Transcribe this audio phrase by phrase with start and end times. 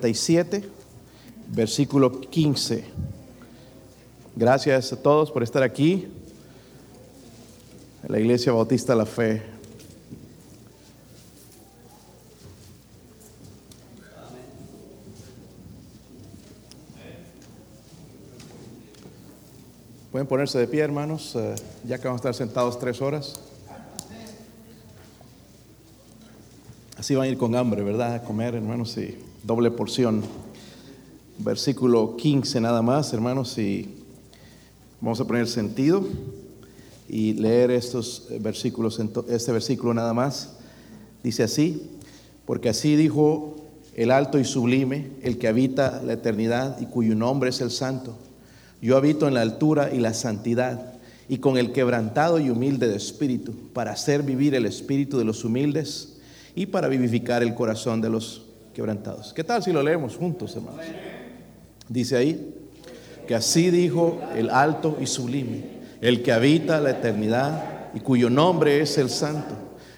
[0.00, 0.62] 37,
[1.48, 2.84] versículo 15.
[4.36, 6.06] Gracias a todos por estar aquí
[8.04, 9.42] en la Iglesia Bautista La Fe.
[20.12, 23.40] Pueden ponerse de pie, hermanos, eh, ya que vamos a estar sentados tres horas.
[26.96, 28.14] Así van a ir con hambre, ¿verdad?
[28.14, 30.22] A comer, hermanos, sí doble porción.
[31.38, 33.88] Versículo 15 nada más, hermanos, y
[35.00, 36.04] vamos a poner sentido
[37.08, 40.56] y leer estos versículos, este versículo nada más.
[41.22, 41.90] Dice así,
[42.44, 43.56] porque así dijo
[43.94, 48.16] el alto y sublime, el que habita la eternidad y cuyo nombre es el santo.
[48.80, 50.94] Yo habito en la altura y la santidad
[51.28, 55.44] y con el quebrantado y humilde de espíritu, para hacer vivir el espíritu de los
[55.44, 56.16] humildes
[56.54, 58.47] y para vivificar el corazón de los
[58.78, 59.32] quebrantados.
[59.34, 60.82] ¿Qué tal si lo leemos juntos, hermanos?
[61.88, 62.54] Dice ahí
[63.26, 65.64] que así dijo el alto y sublime,
[66.00, 69.56] el que habita la eternidad y cuyo nombre es el santo.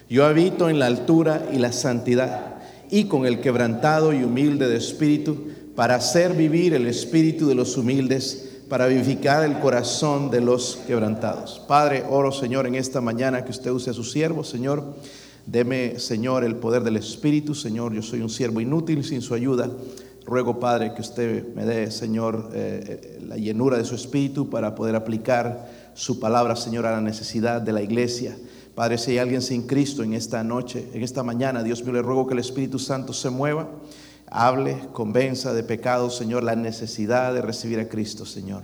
[0.09, 2.55] Yo habito en la altura y la santidad
[2.89, 7.77] y con el quebrantado y humilde de espíritu para hacer vivir el espíritu de los
[7.77, 11.61] humildes para vivificar el corazón de los quebrantados.
[11.67, 14.95] Padre, oro, Señor, en esta mañana que usted use a su siervo, Señor
[15.45, 17.55] Deme, Señor, el poder del Espíritu.
[17.55, 19.69] Señor, yo soy un siervo inútil sin su ayuda.
[20.25, 24.75] Ruego, Padre, que usted me dé, Señor, eh, eh, la llenura de su Espíritu para
[24.75, 28.37] poder aplicar su palabra, Señor, a la necesidad de la iglesia.
[28.75, 32.01] Padre, si hay alguien sin Cristo en esta noche, en esta mañana, Dios mío, le
[32.01, 33.69] ruego que el Espíritu Santo se mueva,
[34.27, 38.63] hable, convenza de pecado, Señor, la necesidad de recibir a Cristo, Señor.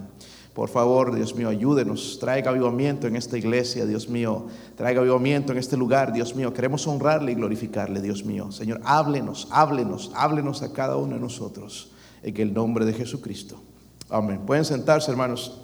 [0.58, 5.60] Por favor, Dios mío, ayúdenos, traiga avivamiento en esta iglesia, Dios mío, traiga avivamiento en
[5.60, 6.52] este lugar, Dios mío.
[6.52, 8.52] Queremos honrarle y glorificarle, Dios mío.
[8.52, 11.92] Señor, háblenos, háblenos, háblenos a cada uno de nosotros
[12.24, 13.62] en el nombre de Jesucristo.
[14.10, 14.40] Amén.
[14.48, 15.62] Pueden sentarse, hermanos.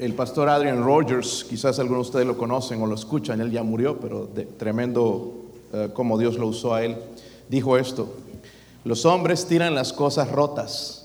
[0.00, 3.62] El pastor Adrian Rogers, quizás algunos de ustedes lo conocen o lo escuchan, él ya
[3.62, 6.96] murió, pero de, tremendo eh, como Dios lo usó a él,
[7.48, 8.16] dijo esto,
[8.82, 10.99] los hombres tiran las cosas rotas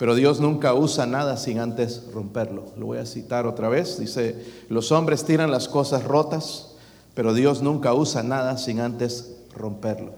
[0.00, 2.64] pero Dios nunca usa nada sin antes romperlo.
[2.78, 4.00] Lo voy a citar otra vez.
[4.00, 4.34] Dice,
[4.70, 6.74] los hombres tiran las cosas rotas,
[7.12, 10.14] pero Dios nunca usa nada sin antes romperlo.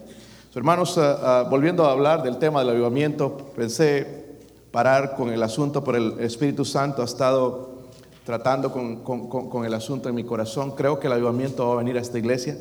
[0.54, 4.38] hermanos, ah, ah, volviendo a hablar del tema del avivamiento, pensé
[4.70, 7.82] parar con el asunto, por el Espíritu Santo ha estado
[8.25, 10.76] tratando con, el asunto en mi corazón.
[10.76, 12.56] Creo que el avivamiento va a venir a esta iglesia.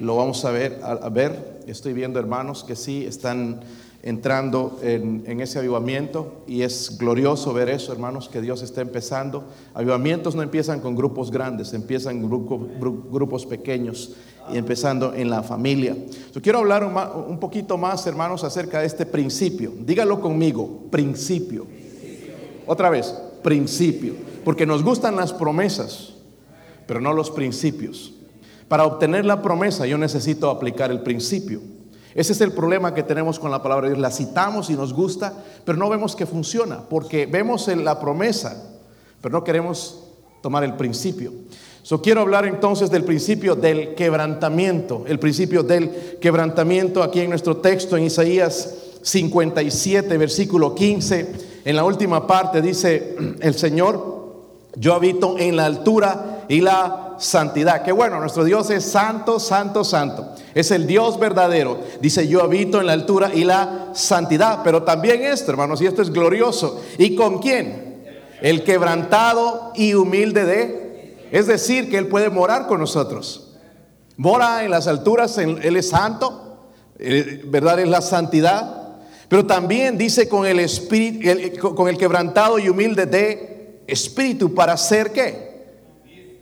[0.00, 1.60] Lo vamos a ver, a ver.
[1.68, 3.60] Estoy viendo hermanos que sí están
[4.06, 9.44] entrando en, ese avivamiento y es glorioso ver eso, hermanos, que Dios está empezando.
[9.72, 12.68] Avivamientos no empiezan con grupos grandes, empiezan grupos,
[13.10, 14.12] grupos pequeños
[14.52, 15.96] y empezando en la familia.
[16.34, 19.72] Yo quiero hablar un, poquito más, hermanos, acerca de este principio.
[19.80, 21.66] Dígalo conmigo, principio.
[22.66, 24.16] Otra vez, principio.
[24.44, 26.12] Porque nos gustan las promesas,
[26.86, 28.12] pero no los principios.
[28.68, 31.73] Para obtener la promesa yo necesito aplicar el principio.
[32.14, 34.00] Ese es el problema que tenemos con la palabra de Dios.
[34.00, 35.32] La citamos y nos gusta,
[35.64, 38.70] pero no vemos que funciona, porque vemos en la promesa,
[39.20, 40.04] pero no queremos
[40.40, 41.32] tomar el principio.
[41.82, 47.58] So, quiero hablar entonces del principio del quebrantamiento, el principio del quebrantamiento aquí en nuestro
[47.58, 51.32] texto en Isaías 57, versículo 15.
[51.64, 54.14] En la última parte dice el Señor,
[54.76, 57.82] yo habito en la altura y la santidad.
[57.82, 60.34] Que bueno, nuestro Dios es santo, santo, santo.
[60.54, 61.80] Es el Dios verdadero.
[62.00, 64.60] Dice, yo habito en la altura y la santidad.
[64.62, 66.82] Pero también esto, hermanos, y esto es glorioso.
[66.98, 68.04] ¿Y con quién?
[68.40, 71.16] El quebrantado y humilde de.
[71.30, 73.54] Es decir, que Él puede morar con nosotros.
[74.16, 77.80] Mora en las alturas, Él es santo, eh, ¿verdad?
[77.80, 78.82] Es la santidad.
[79.28, 85.12] Pero también dice con el espíritu, con el quebrantado y humilde de espíritu para hacer
[85.12, 85.53] qué?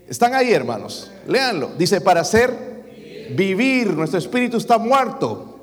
[0.09, 1.11] Están ahí, hermanos.
[1.27, 1.71] Léanlo.
[1.79, 2.73] Dice, para hacer
[3.35, 5.59] vivir, nuestro espíritu está muerto.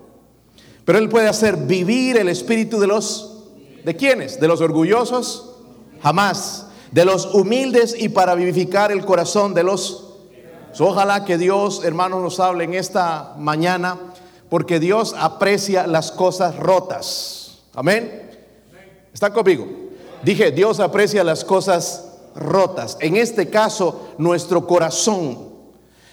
[0.86, 3.44] Pero Él puede hacer vivir el espíritu de los,
[3.86, 4.40] ¿de quiénes?
[4.40, 5.56] De los orgullosos,
[6.02, 6.66] jamás.
[6.92, 10.06] De los humildes y para vivificar el corazón de los...
[10.80, 13.98] Ojalá que Dios, hermanos, nos hable en esta mañana,
[14.50, 17.60] porque Dios aprecia las cosas rotas.
[17.76, 18.30] Amén.
[19.14, 19.68] ¿Están conmigo?
[20.24, 22.09] Dije, Dios aprecia las cosas
[22.40, 22.98] rotas.
[23.00, 25.50] En este caso, nuestro corazón.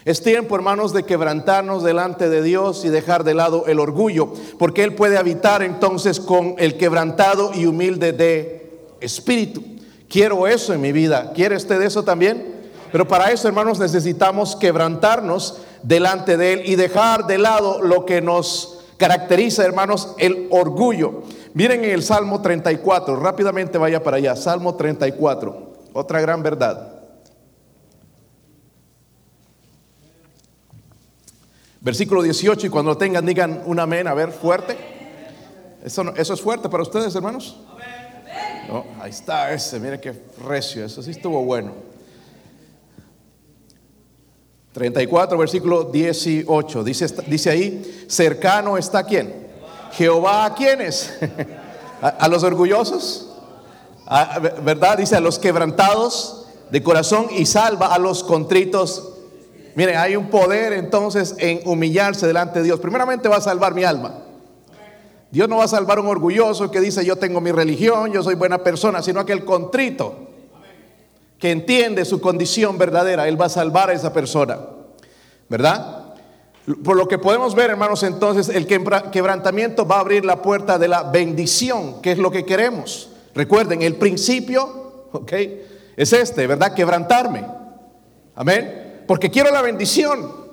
[0.04, 4.84] Es tiempo, hermanos, de quebrantarnos delante de Dios y dejar de lado el orgullo, porque
[4.84, 9.64] Él puede habitar entonces con el quebrantado y humilde de espíritu.
[10.08, 11.32] Quiero eso en mi vida.
[11.34, 12.54] ¿Quiere usted eso también?
[12.92, 18.20] Pero para eso, hermanos, necesitamos quebrantarnos delante de Él y dejar de lado lo que
[18.20, 21.22] nos caracteriza, hermanos, el orgullo.
[21.54, 25.65] Miren en el Salmo 34, rápidamente vaya para allá, Salmo 34,
[25.96, 26.92] otra gran verdad.
[31.80, 34.76] Versículo 18, y cuando lo tengan digan un amén, a ver, fuerte.
[35.84, 37.60] ¿Eso, eso es fuerte para ustedes, hermanos?
[39.00, 40.12] ahí está ese, mire qué
[40.44, 41.72] recio, eso sí estuvo bueno.
[44.72, 49.46] 34, versículo 18, dice, dice ahí, cercano está quién?
[49.92, 51.14] Jehová a quiénes?
[52.02, 53.35] ¿A, los orgullosos?
[54.62, 54.98] ¿Verdad?
[54.98, 59.12] Dice a los quebrantados de corazón y salva a los contritos.
[59.74, 62.80] Miren, hay un poder entonces en humillarse delante de Dios.
[62.80, 64.22] Primeramente va a salvar mi alma.
[65.30, 68.22] Dios no va a salvar a un orgulloso que dice yo tengo mi religión, yo
[68.22, 70.14] soy buena persona, sino aquel contrito
[71.38, 73.28] que entiende su condición verdadera.
[73.28, 74.58] Él va a salvar a esa persona.
[75.48, 76.14] ¿Verdad?
[76.82, 80.88] Por lo que podemos ver, hermanos, entonces el quebrantamiento va a abrir la puerta de
[80.88, 83.10] la bendición, que es lo que queremos.
[83.36, 85.32] Recuerden, el principio, ¿ok?
[85.94, 86.74] Es este, ¿verdad?
[86.74, 87.44] Quebrantarme.
[88.34, 89.02] Amén.
[89.06, 90.46] Porque quiero la bendición.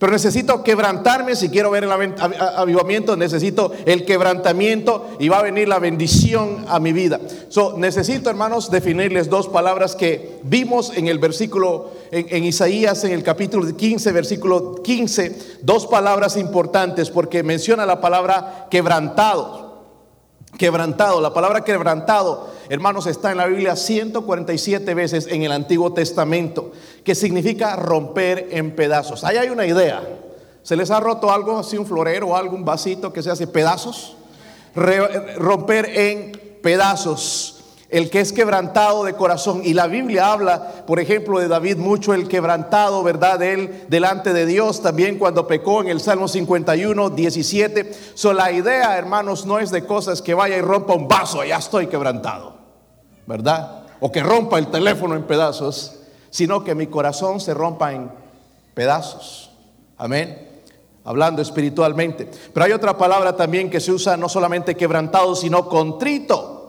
[0.00, 5.68] Pero necesito quebrantarme si quiero ver el avivamiento, necesito el quebrantamiento y va a venir
[5.68, 7.20] la bendición a mi vida.
[7.50, 13.22] So, necesito, hermanos, definirles dos palabras que vimos en el versículo, en, Isaías, en el
[13.22, 19.69] capítulo 15, versículo 15, dos palabras importantes porque menciona la palabra quebrantado.
[20.58, 26.72] Quebrantado, la palabra quebrantado, hermanos, está en la Biblia 147 veces en el Antiguo Testamento,
[27.04, 29.24] que significa romper en pedazos.
[29.24, 30.02] Ahí hay una idea.
[30.62, 34.16] ¿Se les ha roto algo así, un florero o algún vasito que se hace pedazos?
[34.74, 36.32] romper en
[36.62, 37.59] pedazos
[37.90, 39.62] el que es quebrantado de corazón.
[39.64, 43.38] Y la Biblia habla, por ejemplo, de David mucho el quebrantado, ¿verdad?
[43.38, 47.92] De él delante de Dios, también cuando pecó en el Salmo 51, 17.
[48.14, 51.56] So, la idea, hermanos, no es de cosas que vaya y rompa un vaso, ya
[51.56, 52.54] estoy quebrantado,
[53.26, 53.82] ¿verdad?
[53.98, 55.96] O que rompa el teléfono en pedazos,
[56.30, 58.10] sino que mi corazón se rompa en
[58.74, 59.50] pedazos.
[59.98, 60.50] Amén
[61.02, 62.30] hablando espiritualmente.
[62.52, 66.59] Pero hay otra palabra también que se usa no solamente quebrantado, sino contrito.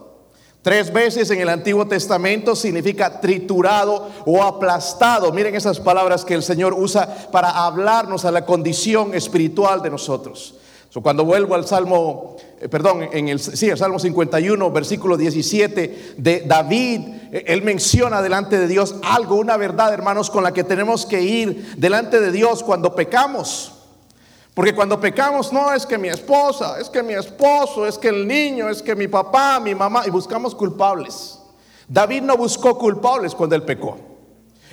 [0.61, 5.31] Tres veces en el Antiguo Testamento significa triturado o aplastado.
[5.31, 10.55] Miren esas palabras que el Señor usa para hablarnos a la condición espiritual de nosotros.
[11.01, 16.41] cuando vuelvo al Salmo, eh, perdón, en el, sí, el Salmo 51, versículo 17 de
[16.41, 16.99] David,
[17.31, 21.21] eh, él menciona delante de Dios algo, una verdad, hermanos, con la que tenemos que
[21.21, 23.80] ir delante de Dios cuando pecamos.
[24.53, 28.27] Porque cuando pecamos, no es que mi esposa, es que mi esposo, es que el
[28.27, 31.39] niño, es que mi papá, mi mamá, y buscamos culpables.
[31.87, 33.97] David no buscó culpables cuando él pecó.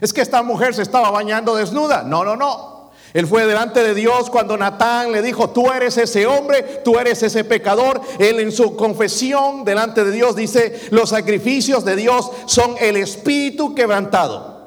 [0.00, 2.02] Es que esta mujer se estaba bañando desnuda.
[2.02, 2.78] No, no, no.
[3.14, 7.22] Él fue delante de Dios cuando Natán le dijo, tú eres ese hombre, tú eres
[7.22, 8.00] ese pecador.
[8.18, 13.74] Él en su confesión delante de Dios dice, los sacrificios de Dios son el espíritu
[13.74, 14.58] quebrantado.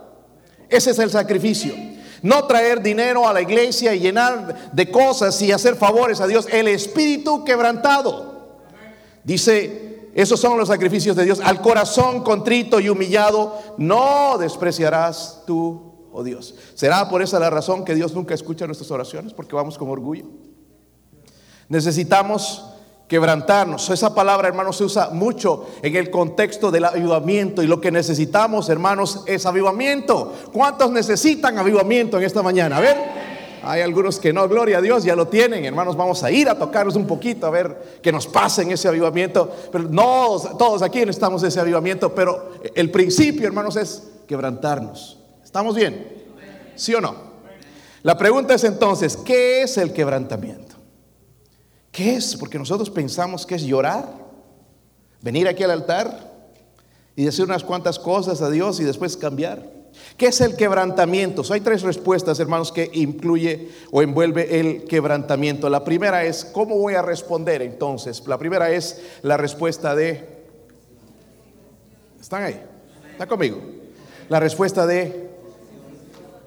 [0.70, 1.91] Ese es el sacrificio.
[2.22, 6.48] No traer dinero a la iglesia y llenar de cosas y hacer favores a Dios.
[6.52, 8.60] El espíritu quebrantado.
[9.24, 11.40] Dice, esos son los sacrificios de Dios.
[11.44, 16.56] Al corazón contrito y humillado, no despreciarás tú, oh Dios.
[16.76, 19.34] ¿Será por esa la razón que Dios nunca escucha nuestras oraciones?
[19.34, 20.26] Porque vamos con orgullo.
[21.70, 22.66] Necesitamos
[23.12, 23.90] quebrantarnos.
[23.90, 28.70] Esa palabra, hermanos, se usa mucho en el contexto del avivamiento y lo que necesitamos,
[28.70, 30.34] hermanos, es avivamiento.
[30.54, 32.78] ¿Cuántos necesitan avivamiento en esta mañana?
[32.78, 32.96] A ver,
[33.64, 36.58] hay algunos que no, gloria a Dios, ya lo tienen, hermanos, vamos a ir a
[36.58, 39.54] tocarnos un poquito, a ver que nos pasen ese avivamiento.
[39.74, 45.20] Pero no, todos aquí necesitamos ese avivamiento, pero el principio, hermanos, es quebrantarnos.
[45.44, 46.24] ¿Estamos bien?
[46.78, 47.14] ¿Sí o no?
[48.04, 50.81] La pregunta es entonces, ¿qué es el quebrantamiento?
[51.92, 52.38] ¿Qué es?
[52.38, 54.08] Porque nosotros pensamos que es llorar,
[55.22, 56.32] venir aquí al altar
[57.16, 59.82] y decir unas cuantas cosas a Dios y después cambiar.
[60.16, 61.44] ¿Qué es el quebrantamiento?
[61.52, 65.70] hay tres respuestas, hermanos, que incluye o envuelve el quebrantamiento.
[65.70, 68.26] La primera es, ¿cómo voy a responder entonces?
[68.26, 70.44] La primera es la respuesta de...
[72.22, 72.62] ¿Están ahí?
[73.12, 73.60] ¿Está conmigo?
[74.30, 75.31] La respuesta de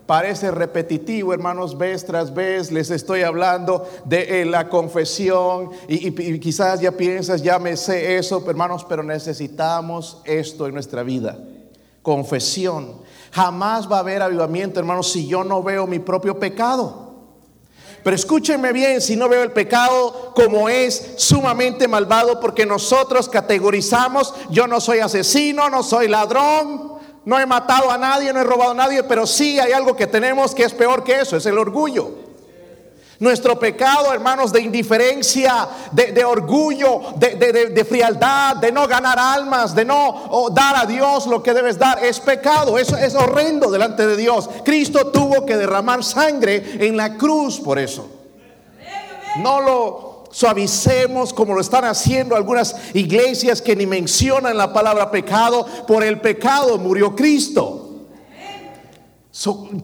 [0.07, 6.81] Parece repetitivo, hermanos, vez tras vez les estoy hablando de eh, la confesión y, quizás
[6.81, 11.39] ya piensas, ya me sé eso, hermanos, pero necesitamos esto en nuestra vida.
[12.03, 13.01] Confesión.
[13.33, 17.15] Jamás va a haber avivamiento, hermanos, si yo no veo mi propio pecado.
[18.03, 24.35] Pero escúchenme bien, si no veo el pecado como es sumamente malvado, porque nosotros categorizamos,
[24.51, 26.94] yo no soy asesino, no soy ladrón,
[27.25, 30.07] no he matado a nadie, no he robado a nadie, pero sí hay algo que
[30.07, 32.25] tenemos que es peor que eso, es el orgullo.
[33.21, 40.51] Nuestro pecado, hermanos, de indiferencia, de, orgullo, de, frialdad, de no ganar almas, de no
[40.53, 42.77] dar a Dios lo que debes dar, es pecado.
[42.77, 44.51] Eso es horrendo delante de Dios.
[44.65, 48.09] Cristo tuvo que derramar sangre en la cruz por eso.
[49.37, 55.65] No lo suavicemos como lo están haciendo algunas iglesias que ni mencionan la palabra pecado.
[55.87, 57.84] Por el pecado murió Cristo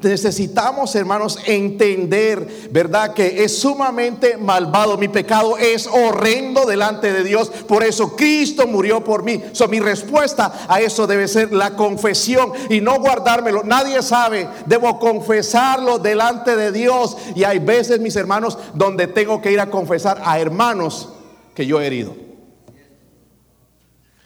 [0.03, 3.15] necesitamos, hermanos, entender, ¿verdad?
[3.15, 4.97] Que es sumamente malvado.
[4.97, 7.51] Mi pecado es horrendo delante de Dios.
[7.67, 9.43] Por eso Cristo murió por mí.
[9.53, 13.65] So, mi respuesta a eso debe ser la confesión y no guardármelo.
[13.65, 14.49] Nadie sabe.
[14.67, 17.17] Debo confesarlo delante de Dios.
[17.35, 21.09] Y hay veces, mis hermanos, donde tengo que ir a confesar a hermanos
[21.55, 22.30] que yo he herido.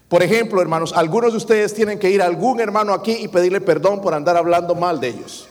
[0.08, 3.60] Por ejemplo, hermanos, algunos de ustedes tienen que ir a algún hermano aquí y pedirle
[3.60, 5.48] perdón por andar hablando mal de ellos.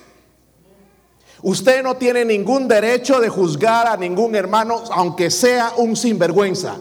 [1.42, 6.78] Usted no tiene ningún derecho de juzgar a ningún hermano, aunque sea un sinvergüenza.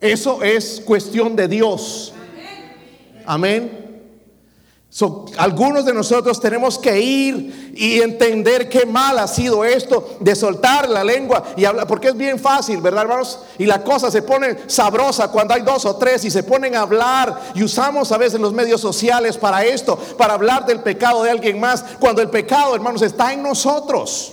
[0.00, 2.14] Eso es cuestión de Dios.
[3.26, 3.89] Amén
[5.36, 10.88] algunos de nosotros tenemos que ir y entender qué mal ha sido esto de soltar
[10.88, 13.38] la lengua y hablar, porque es bien fácil, ¿verdad, hermanos?
[13.58, 16.80] Y la cosa se pone sabrosa cuando hay dos o tres y se ponen a
[16.80, 21.30] hablar y usamos a veces los medios sociales para esto, para hablar del pecado de
[21.30, 24.32] alguien más, cuando el pecado, hermanos, está en nosotros.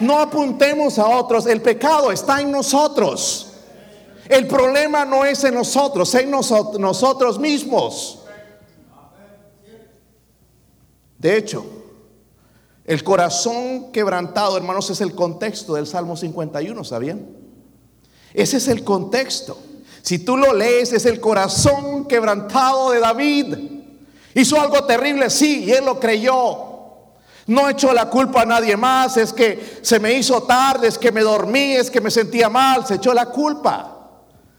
[0.00, 3.48] No apuntemos a otros, el pecado está en nosotros.
[4.30, 8.23] El problema no es en nosotros, es en nosotros mismos.
[11.24, 11.64] De hecho,
[12.84, 17.26] el corazón quebrantado, hermanos, es el contexto del Salmo 51, ¿sabían?
[18.34, 19.56] Ese es el contexto.
[20.02, 23.56] Si tú lo lees, es el corazón quebrantado de David.
[24.34, 26.58] Hizo algo terrible, sí, y él lo creyó.
[27.46, 31.10] No echó la culpa a nadie más, es que se me hizo tarde, es que
[31.10, 34.10] me dormí, es que me sentía mal, se echó la culpa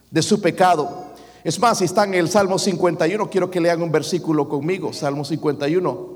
[0.09, 1.13] de su pecado.
[1.43, 5.23] Es más, si está en el Salmo 51, quiero que lean un versículo conmigo, Salmo
[5.23, 6.14] 51.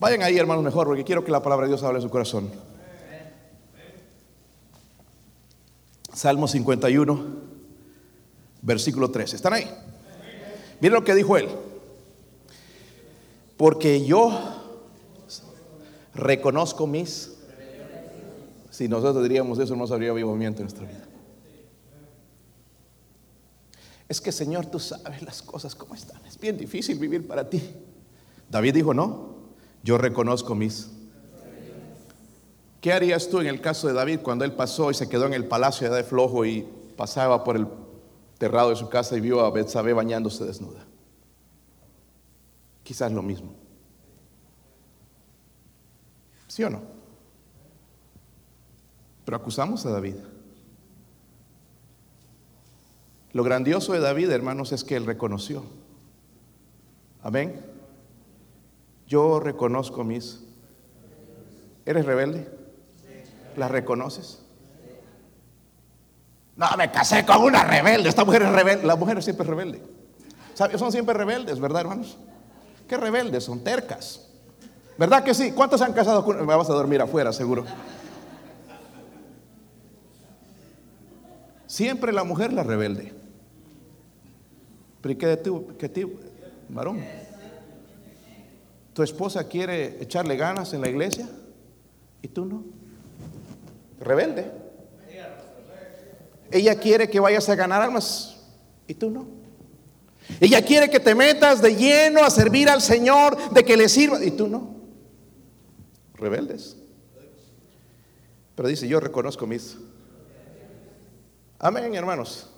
[0.00, 2.50] Vayan ahí, hermanos, mejor, porque quiero que la palabra de Dios hable en su corazón.
[6.14, 7.26] Salmo 51,
[8.62, 9.36] versículo 13.
[9.36, 9.68] ¿Están ahí?
[10.80, 11.48] Miren lo que dijo él.
[13.56, 14.30] Porque yo
[16.14, 17.34] reconozco mis...
[18.70, 21.04] Si nosotros diríamos eso, no habría movimiento en nuestra vida.
[24.08, 26.24] Es que Señor, tú sabes las cosas como están.
[26.24, 27.60] Es bien difícil vivir para ti.
[28.48, 29.37] David dijo, no,
[29.82, 30.90] yo reconozco mis.
[32.80, 35.34] ¿Qué harías tú en el caso de David cuando él pasó y se quedó en
[35.34, 36.66] el palacio de flojo y
[36.96, 37.66] pasaba por el
[38.38, 40.86] terrado de su casa y vio a Betsabé bañándose desnuda?
[42.84, 43.52] Quizás lo mismo.
[46.46, 46.82] ¿Sí o no?
[49.24, 50.14] Pero acusamos a David.
[53.32, 55.62] Lo grandioso de David, hermanos, es que él reconoció.
[57.22, 57.77] Amén.
[59.08, 60.44] Yo reconozco mis...
[61.86, 62.46] ¿Eres rebelde?
[63.56, 64.42] ¿La reconoces?
[66.54, 68.10] No, me casé con una rebelde.
[68.10, 68.86] Esta mujer es rebelde.
[68.86, 69.82] La mujer es siempre rebelde.
[70.54, 72.18] Son siempre rebeldes, ¿verdad, hermanos?
[72.86, 73.44] ¿Qué rebeldes?
[73.44, 74.28] Son tercas.
[74.98, 75.52] ¿Verdad que sí?
[75.52, 76.36] ¿Cuántos se han casado con...
[76.44, 77.64] Me vas a dormir afuera, seguro.
[81.66, 83.14] Siempre la mujer la rebelde.
[85.00, 85.26] ¿Pero qué
[85.88, 86.18] de
[86.68, 87.00] varón?
[88.98, 91.28] Tu esposa quiere echarle ganas en la iglesia
[92.20, 92.64] y tú no.
[94.00, 94.50] Rebelde.
[96.50, 98.40] Ella quiere que vayas a ganar almas
[98.88, 99.28] y tú no.
[100.40, 104.24] Ella quiere que te metas de lleno a servir al Señor, de que le sirva
[104.24, 104.74] y tú no.
[106.14, 106.76] Rebeldes.
[108.56, 109.76] Pero dice, yo reconozco mis...
[111.60, 112.50] Amén, hermanos.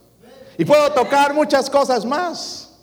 [0.56, 2.78] Y puedo tocar muchas cosas más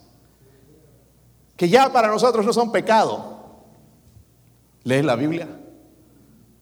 [1.56, 3.37] que ya para nosotros no son pecado.
[4.88, 5.50] ¿Lees la Biblia?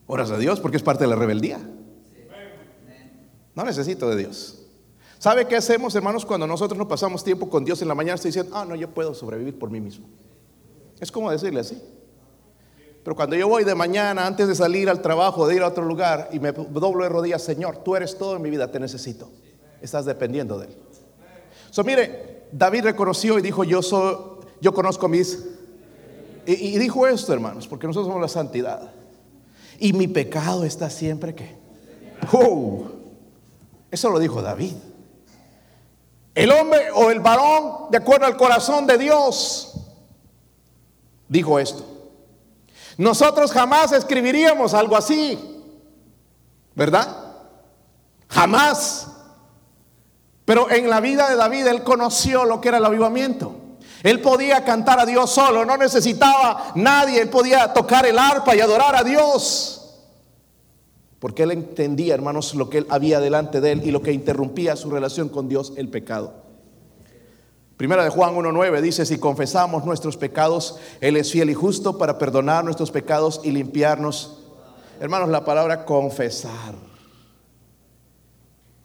[0.07, 1.59] Oras a Dios porque es parte de la rebeldía.
[3.53, 4.63] No necesito de Dios.
[5.19, 8.15] ¿Sabe qué hacemos, hermanos, cuando nosotros no pasamos tiempo con Dios en la mañana?
[8.15, 10.07] Estoy diciendo, ah, no, yo puedo sobrevivir por mí mismo.
[10.99, 11.79] Es como decirle así.
[13.03, 15.85] Pero cuando yo voy de mañana, antes de salir al trabajo, de ir a otro
[15.85, 19.29] lugar, y me doblo de rodillas, Señor, tú eres todo en mi vida, te necesito.
[19.83, 20.77] Estás dependiendo de Él.
[21.69, 24.17] So, mire, David reconoció y dijo, yo, soy,
[24.61, 25.54] yo conozco mis
[26.45, 28.91] y, dijo esto, hermanos, porque nosotros somos la santidad.
[29.79, 31.55] Y mi pecado está siempre que.
[33.91, 34.73] eso lo dijo David.
[36.33, 39.73] El hombre o el varón, de acuerdo al corazón de Dios,
[41.27, 41.85] dijo esto.
[42.97, 45.39] Nosotros jamás escribiríamos algo así,
[46.75, 47.07] ¿verdad?
[48.29, 49.07] Jamás.
[50.45, 53.64] Pero en la vida de David él conoció lo que era el avivamiento.
[54.05, 58.59] Él podía cantar a Dios solo, no necesitaba nadie, él podía tocar el arpa y
[58.59, 59.95] adorar a Dios.
[61.17, 64.75] Porque él entendía, hermanos, lo que él había delante de él y lo que interrumpía
[64.75, 66.35] su relación con Dios, el pecado.
[67.77, 72.19] Primera de Juan 1.9 dice, si confesamos nuestros pecados, Él es fiel y justo para
[72.19, 74.43] perdonar nuestros pecados y limpiarnos.
[74.99, 76.75] Hermanos, la palabra confesar.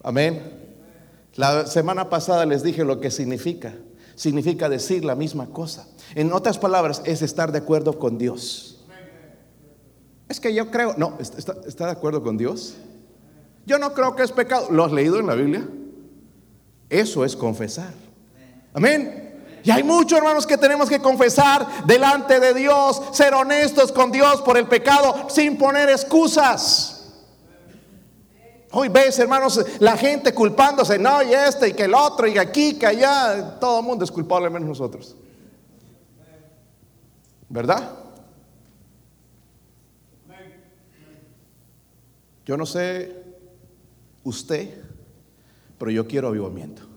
[0.02, 0.76] Amén.
[1.34, 3.74] La semana pasada les dije lo que significa.
[4.20, 5.86] Significa decir la misma cosa.
[6.14, 8.84] En otras palabras, es estar de acuerdo con Dios.
[10.28, 12.74] Es que yo creo, no, ¿está, de acuerdo con Dios?
[13.64, 14.66] Yo no creo que es pecado.
[14.70, 15.66] ¿Lo has leído en la Biblia?
[16.90, 17.94] Eso es confesar.
[18.74, 19.40] Amén.
[19.64, 24.42] Y hay muchos hermanos que tenemos que confesar delante de Dios, ser honestos con Dios
[24.42, 26.99] por el pecado sin poner excusas.
[28.72, 32.78] Hoy ves, hermanos, la gente culpándose, no, y este, y que el otro, y aquí,
[32.78, 35.16] que allá, todo el mundo es culpable menos nosotros.
[37.48, 37.96] ¿Verdad?
[42.46, 43.24] Yo no sé
[44.24, 44.82] usted,
[45.78, 46.89] pero yo quiero avivamiento.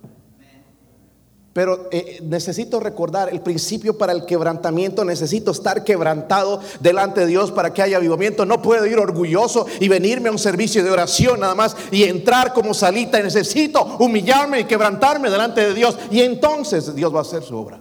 [1.53, 5.05] Pero eh, necesito recordar el principio para el quebrantamiento.
[5.05, 8.43] Necesito estar quebrantado delante de Dios para que haya avivamiento.
[8.43, 12.53] No puedo ir orgulloso y venirme a un servicio de oración nada más y entrar
[12.53, 13.21] como salita.
[13.21, 15.95] Necesito humillarme y quebrantarme delante de Dios.
[16.09, 17.79] Y entonces Dios va a hacer su obra.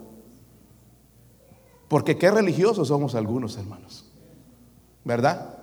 [1.88, 4.04] Porque qué religiosos somos algunos hermanos.
[5.02, 5.58] ¿Verdad?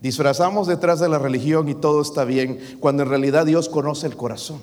[0.00, 4.16] Disfrazamos detrás de la religión y todo está bien cuando en realidad Dios conoce el
[4.16, 4.60] corazón.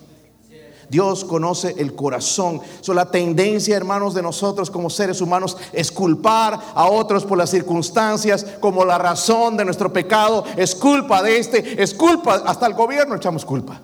[0.91, 2.59] Dios conoce el corazón.
[2.81, 7.49] So, la tendencia, hermanos, de nosotros como seres humanos es culpar a otros por las
[7.49, 10.43] circunstancias como la razón de nuestro pecado.
[10.57, 13.79] Es culpa de este, es culpa, hasta el gobierno echamos culpa.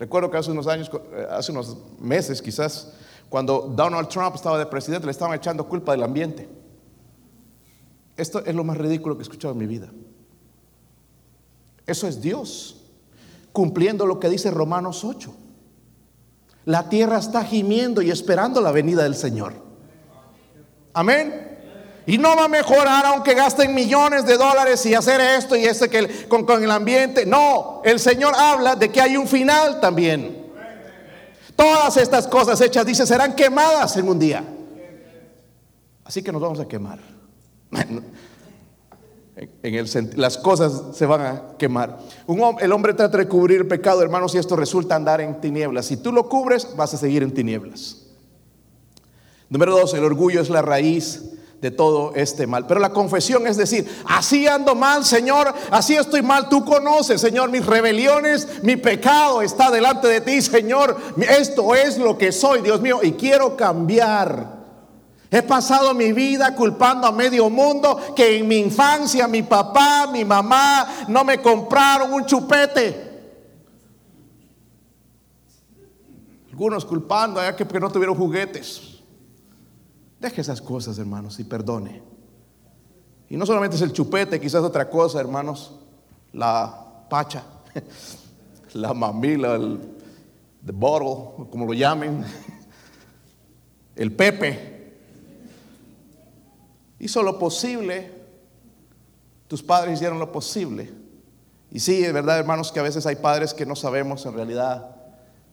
[0.00, 2.92] Recuerdo que hace unos años, eh, hace unos meses quizás,
[3.28, 6.48] cuando Donald Trump estaba de presidente, le estaban echando culpa del ambiente.
[8.16, 9.92] Esto es lo más ridículo que he escuchado en mi vida.
[11.86, 12.82] Eso es Dios,
[13.52, 15.45] cumpliendo lo que dice Romanos 8.
[16.66, 19.54] La tierra está gimiendo y esperando la venida del Señor.
[20.92, 21.58] Amén.
[22.06, 25.88] Y no va a mejorar aunque gasten millones de dólares y hacer esto y ese
[25.88, 27.24] que con, con el ambiente.
[27.24, 30.44] No, el Señor habla de que hay un final también.
[31.54, 34.44] Todas estas cosas hechas, dice, serán quemadas en un día.
[36.04, 36.98] Así que nos vamos a quemar.
[39.36, 41.98] En el, las cosas se van a quemar.
[42.60, 45.86] el hombre trata de cubrir el pecado, hermanos, y esto resulta andar en tinieblas.
[45.86, 48.06] Si tú lo cubres, vas a seguir en tinieblas.
[49.50, 51.22] Número dos, el orgullo es la raíz
[51.60, 52.66] de todo este mal.
[52.66, 57.50] Pero la confesión es decir, así ando mal, Señor, así estoy mal, tú conoces, Señor,
[57.50, 60.96] mis rebeliones, mi pecado está delante de ti, Señor,
[61.38, 64.55] esto es lo que soy, Dios mío, y quiero cambiar.
[65.36, 70.24] He pasado mi vida culpando a medio mundo que en mi infancia mi papá, mi
[70.24, 73.04] mamá no me compraron un chupete.
[76.48, 79.02] Algunos culpando a que porque no tuvieron juguetes.
[80.18, 82.02] Deje esas cosas, hermanos, y perdone.
[83.28, 85.78] Y no solamente es el chupete, quizás otra cosa, hermanos.
[86.32, 87.44] La pacha,
[88.72, 89.80] la mamila, el
[90.64, 92.24] the bottle, como lo llamen,
[93.96, 94.75] el pepe
[96.98, 98.12] hizo lo posible,
[99.48, 100.92] tus padres hicieron lo posible.
[101.70, 104.96] Y sí, es verdad, hermanos, que a veces hay padres que no sabemos en realidad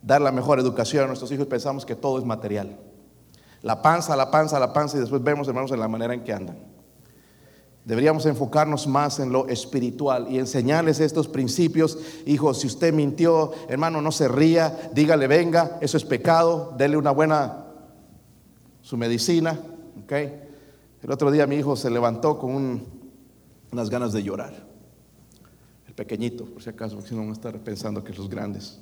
[0.01, 2.77] dar la mejor educación a nuestros hijos pensamos que todo es material.
[3.61, 6.33] La panza, la panza, la panza y después vemos, hermanos, en la manera en que
[6.33, 6.57] andan.
[7.85, 11.97] Deberíamos enfocarnos más en lo espiritual y enseñarles estos principios.
[12.25, 17.11] Hijo, si usted mintió, hermano, no se ría, dígale, venga, eso es pecado, dele una
[17.11, 17.65] buena,
[18.81, 19.59] su medicina,
[20.03, 20.13] ¿ok?
[21.03, 22.85] El otro día mi hijo se levantó con
[23.73, 24.53] unas ganas de llorar.
[25.85, 28.79] El pequeñito, por si acaso, porque si no van a estar pensando que los grandes.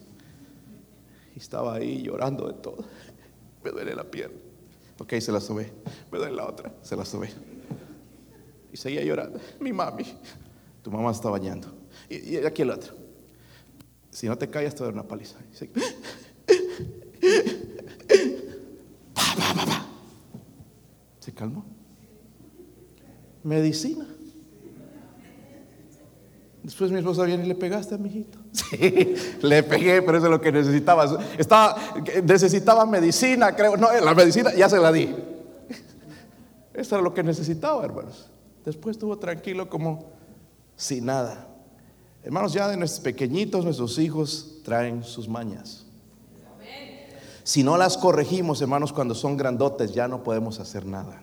[1.36, 2.86] Y estaba ahí llorando de todo.
[3.64, 4.38] Me duele la pierna.
[5.00, 5.74] Ok, se la sube.
[6.12, 6.72] Me duele la otra.
[6.84, 7.32] Se la sube.
[8.72, 9.40] Y seguía llorando.
[9.60, 10.06] Mi mami.
[10.84, 11.74] Tu mamá está bañando.
[12.08, 12.94] Y, aquí el otro.
[14.12, 15.40] Si no te callas, te doy una paliza.
[21.20, 21.81] Se calmó
[23.44, 24.06] medicina.
[26.64, 28.38] Después mi esposa viene y le pegaste a mi hijito.
[28.52, 31.20] Sí, le pegué, pero eso es lo que necesitaba.
[31.38, 31.78] Estaba,
[32.24, 33.78] necesitaba medicina, creo.
[33.78, 35.16] No, la medicina ya se la di.
[36.74, 38.30] Eso era lo que necesitaba, hermanos.
[38.66, 40.12] Después estuvo tranquilo como
[40.76, 41.48] sin nada.
[42.24, 45.86] Hermanos, ya de nuestros pequeñitos, nuestros hijos traen sus mañas.
[47.44, 51.22] Si no las corregimos, hermanos, cuando son grandotes, ya no podemos hacer nada.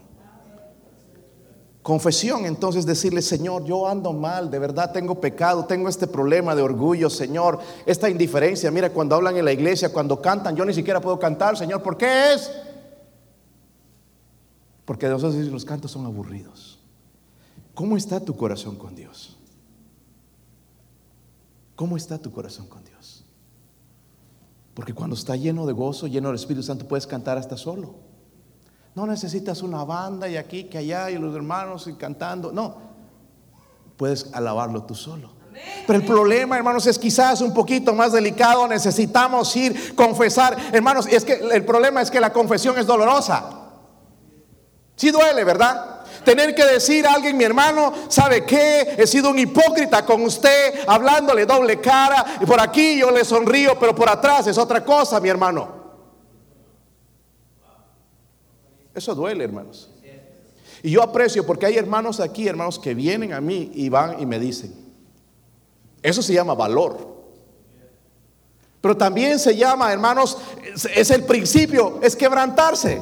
[1.89, 6.61] Confesión, entonces decirle, Señor, yo ando mal, de verdad tengo pecado, tengo este problema de
[6.61, 8.71] orgullo, Señor, esta indiferencia.
[8.71, 11.97] Mira, cuando hablan en la iglesia, cuando cantan, yo ni siquiera puedo cantar, Señor, ¿por
[11.97, 12.53] qué es?
[14.85, 16.79] Porque nosotros los cantos son aburridos.
[17.73, 19.39] ¿Cómo está tu corazón con Dios?
[21.75, 23.25] ¿Cómo está tu corazón con Dios?
[24.75, 28.08] Porque cuando está lleno de gozo, lleno del Espíritu Santo, puedes cantar hasta solo.
[28.99, 32.51] No necesitas una banda y aquí, que allá, y los hermanos y cantando.
[32.51, 32.75] No,
[33.97, 35.31] puedes alabarlo tú solo.
[35.87, 38.67] Pero el problema, hermanos, es quizás un poquito más delicado.
[38.67, 40.57] Necesitamos ir, confesar.
[40.73, 43.45] Hermanos, es que el problema es que la confesión es dolorosa.
[44.97, 46.01] Sí duele, ¿verdad?
[46.25, 48.97] Tener que decir a alguien, mi hermano, ¿sabe qué?
[48.99, 52.39] He sido un hipócrita con usted, hablándole doble cara.
[52.41, 55.78] Y por aquí yo le sonrío, pero por atrás es otra cosa, mi hermano.
[58.99, 59.89] Eso duele, hermanos.
[60.83, 64.27] Y yo aprecio porque hay hermanos aquí, hermanos, que vienen a mí y van y
[64.27, 64.75] me dicen.
[66.03, 67.17] Eso se llama valor.
[68.81, 70.39] Pero también se llama, hermanos,
[70.95, 73.01] es el principio, es quebrantarse.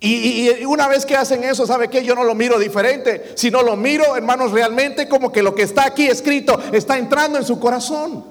[0.00, 2.04] Y, una vez que hacen eso, ¿sabe qué?
[2.04, 5.86] Yo no lo miro diferente, sino lo miro, hermanos, realmente como que lo que está
[5.86, 8.24] aquí escrito está entrando en su corazón.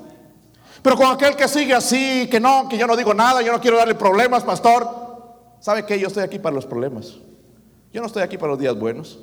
[0.82, 3.62] Pero con aquel que sigue así, que no, que yo no digo nada, yo no
[3.62, 5.09] quiero darle problemas, pastor,
[5.60, 6.00] ¿sabe qué?
[6.00, 7.18] Yo estoy aquí para los problemas.
[7.94, 9.20] Yo no estoy aquí para los días buenos,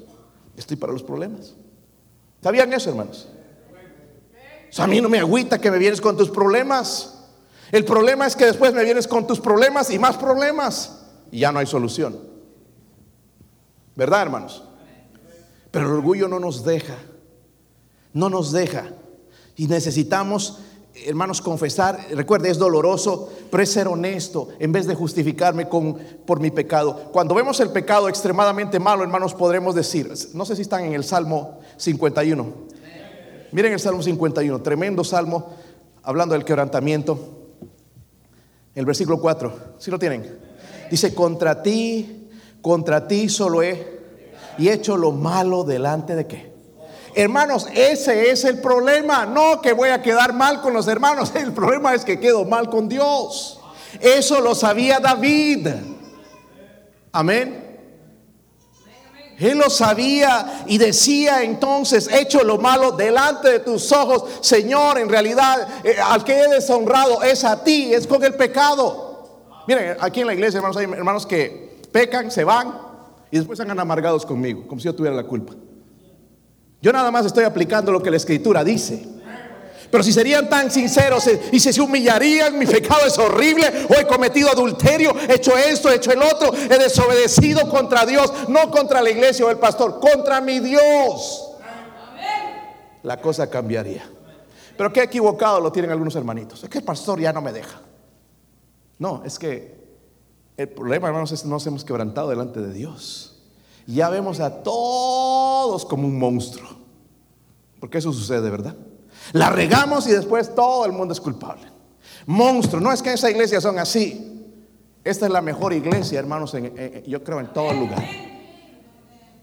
[0.57, 1.55] estoy para los problemas.
[2.43, 3.29] ¿Sabían eso, hermanos?
[4.79, 7.15] a mí no me agüita que me vienes con tus problemas.
[7.73, 11.53] El problema es que después me vienes con tus problemas y más problemas y ya
[11.53, 12.19] no hay solución.
[13.95, 14.63] ¿Verdad, hermanos?
[15.71, 16.97] Pero el orgullo no nos deja.
[18.13, 18.93] No nos deja.
[19.57, 20.59] Y necesitamos,
[21.05, 21.99] hermanos, confesar.
[22.13, 27.11] Recuerde, es doloroso, pero es ser honesto en vez de justificarme con, por mi pecado.
[27.13, 31.05] Cuando vemos el pecado extremadamente malo, hermanos, podremos decir, no sé si están en el
[31.05, 32.47] Salmo 51.
[33.53, 35.51] Miren el Salmo 51, tremendo salmo,
[36.03, 37.19] hablando del quebrantamiento.
[38.75, 40.39] El versículo 4, si lo tienen?
[40.91, 42.27] Dice, contra ti
[42.67, 43.97] contra ti solo he
[44.59, 46.56] y hecho lo malo delante de qué.
[47.19, 49.25] Hermanos, ese es el problema.
[49.25, 51.33] No que voy a quedar mal con los hermanos.
[51.35, 53.59] El problema es que quedo mal con Dios.
[53.99, 55.67] Eso lo sabía David.
[57.13, 57.65] Amén.
[59.39, 65.09] Él lo sabía y decía entonces, hecho lo malo delante de tus ojos, Señor, en
[65.09, 69.63] realidad eh, al que he deshonrado es a ti, es con el pecado.
[69.67, 72.79] Miren, aquí en la iglesia, hermanos, hay hermanos que pecan, se van
[73.31, 75.55] y después andan amargados conmigo, como si yo tuviera la culpa.
[76.87, 79.05] Yo nada más estoy aplicando lo que la escritura dice.
[79.91, 84.07] Pero si serían tan sinceros y si se humillarían, mi pecado es horrible, o he
[84.07, 89.03] cometido adulterio, he hecho esto, he hecho el otro, he desobedecido contra Dios, no contra
[89.03, 91.57] la iglesia o el pastor, contra mi Dios.
[93.03, 94.09] La cosa cambiaría.
[94.77, 96.63] Pero qué equivocado lo tienen algunos hermanitos.
[96.63, 97.81] Es que el pastor ya no me deja.
[99.01, 99.75] No, es que
[100.57, 103.43] el problema, hermanos, es que nos hemos quebrantado delante de Dios.
[103.89, 106.76] Ya vemos a todos como un monstruo.
[107.81, 108.77] Porque eso sucede, ¿verdad?
[109.33, 111.65] La regamos y después todo el mundo es culpable.
[112.27, 112.81] Monstruo.
[112.81, 114.33] No es que esa iglesia son así.
[115.05, 116.57] Esta es la mejor iglesia, hermanos,
[117.07, 118.05] yo creo en todo lugar.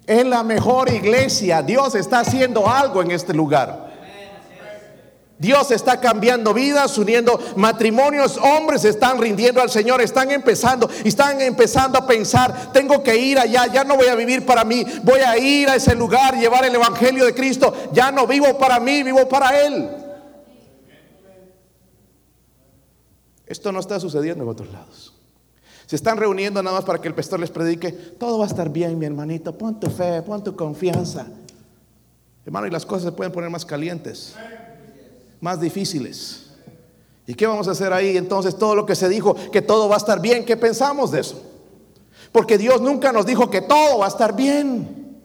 [0.06, 1.62] Es la mejor iglesia.
[1.62, 3.83] Dios está haciendo algo en este lugar.
[5.44, 11.98] Dios está cambiando vidas, uniendo matrimonios, hombres están rindiendo al Señor, están empezando, están empezando
[11.98, 15.38] a pensar, tengo que ir allá, ya no voy a vivir para mí, voy a
[15.38, 19.28] ir a ese lugar, llevar el Evangelio de Cristo, ya no vivo para mí, vivo
[19.28, 19.90] para Él.
[23.46, 25.14] Esto no está sucediendo en otros lados.
[25.88, 28.70] Se están reuniendo nada más para que el pastor les predique, todo va a estar
[28.70, 31.28] bien, mi hermanito, pon tu fe, pon tu confianza.
[32.46, 34.38] Hermano, y las cosas se pueden poner más calientes
[35.44, 36.46] más difíciles.
[37.28, 38.16] ¿Y qué vamos a hacer ahí?
[38.16, 41.20] Entonces todo lo que se dijo, que todo va a estar bien, ¿qué pensamos de
[41.20, 41.42] eso?
[42.32, 45.20] Porque Dios nunca nos dijo que todo va a estar bien.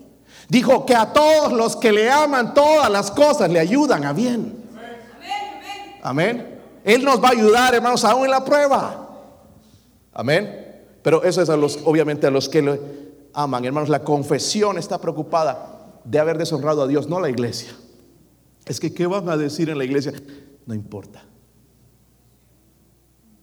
[0.49, 4.57] Dijo que a todos los que le aman, todas las cosas le ayudan a bien.
[6.03, 6.59] Amén.
[6.83, 9.09] Él nos va a ayudar, hermanos, aún en la prueba.
[10.13, 10.83] Amén.
[11.01, 12.81] Pero eso es a los, obviamente, a los que le
[13.35, 13.65] aman.
[13.65, 17.71] Hermanos, la confesión está preocupada de haber deshonrado a Dios, no la iglesia.
[18.69, 20.13] Es que, ¿qué van a decir en la iglesia?
[20.67, 21.25] No importa.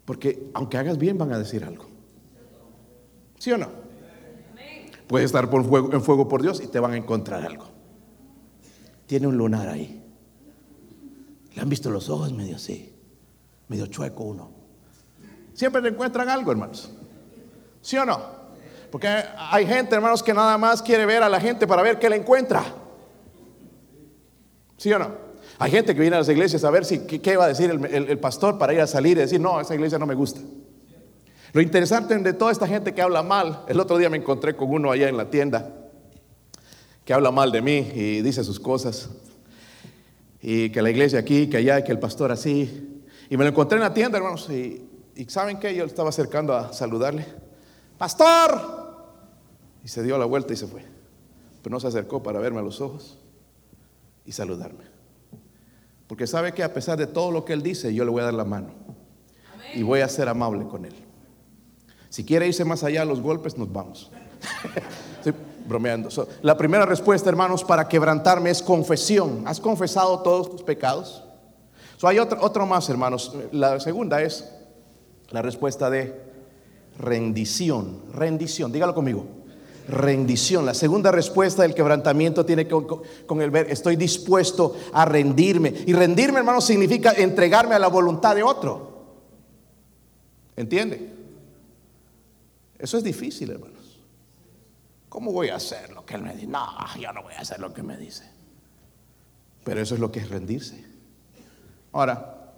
[0.05, 1.87] Porque aunque hagas bien, van a decir algo.
[3.39, 3.67] ¿Sí o no?
[5.07, 7.65] Puedes estar en fuego por Dios y te van a encontrar algo.
[9.07, 10.03] Tiene un lunar ahí.
[11.55, 12.93] ¿Le han visto los ojos medio así?
[13.67, 14.51] Medio chueco uno.
[15.53, 16.91] Siempre le encuentran algo, hermanos.
[17.81, 18.19] ¿Sí o no?
[18.91, 22.09] Porque hay gente, hermanos, que nada más quiere ver a la gente para ver qué
[22.09, 22.63] le encuentra.
[24.77, 25.25] ¿Sí o no?
[25.57, 28.19] Hay gente que viene a las iglesias a ver si, qué, va a decir el,
[28.19, 30.41] pastor para ir a salir y decir, no, esa iglesia no me gusta.
[31.53, 34.69] Lo interesante de toda esta gente que habla mal, el otro día me encontré con
[34.69, 35.73] uno allá en la tienda
[37.05, 39.09] que habla mal de mí y dice sus cosas.
[40.41, 43.03] Y que la iglesia aquí, que allá, que el pastor así.
[43.29, 44.49] Y me lo encontré en la tienda, hermanos.
[44.49, 44.85] Y,
[45.15, 45.73] y ¿saben qué?
[45.73, 47.25] Yo estaba acercando a saludarle.
[47.97, 49.05] Pastor.
[49.83, 50.83] Y se dio la vuelta y se fue.
[51.63, 53.19] Pero no se acercó para verme a los ojos
[54.25, 54.83] y saludarme.
[56.07, 58.25] Porque sabe que a pesar de todo lo que él dice, yo le voy a
[58.25, 58.69] dar la mano.
[59.73, 60.95] Y voy a ser amable con él.
[62.09, 64.11] Si quiere irse más allá a los golpes, nos vamos.
[65.17, 65.33] Estoy
[65.67, 66.09] bromeando.
[66.41, 69.43] la primera respuesta, hermanos, para quebrantarme es confesión.
[69.45, 71.23] ¿Has confesado todos tus pecados?
[72.03, 73.33] hay otro, otro más, hermanos.
[73.51, 74.47] La segunda es
[75.31, 76.21] la respuesta de
[76.99, 78.03] rendición.
[78.13, 79.44] Rendición, dígalo conmigo
[79.87, 80.65] rendición.
[80.65, 82.75] La segunda respuesta del quebrantamiento tiene que
[83.25, 85.73] con el ver, estoy dispuesto a rendirme.
[85.85, 88.95] Y rendirme, hermano, significa entregarme a la voluntad de otro.
[90.55, 91.13] ¿Entiende?
[92.77, 93.99] Eso es difícil, hermanos.
[95.09, 96.47] ¿Cómo voy a hacer lo que él me dice?
[96.47, 96.67] No,
[96.99, 98.29] yo no voy a hacer lo que me dice.
[99.63, 100.83] Pero eso es lo que es rendirse.
[101.91, 102.53] Ahora,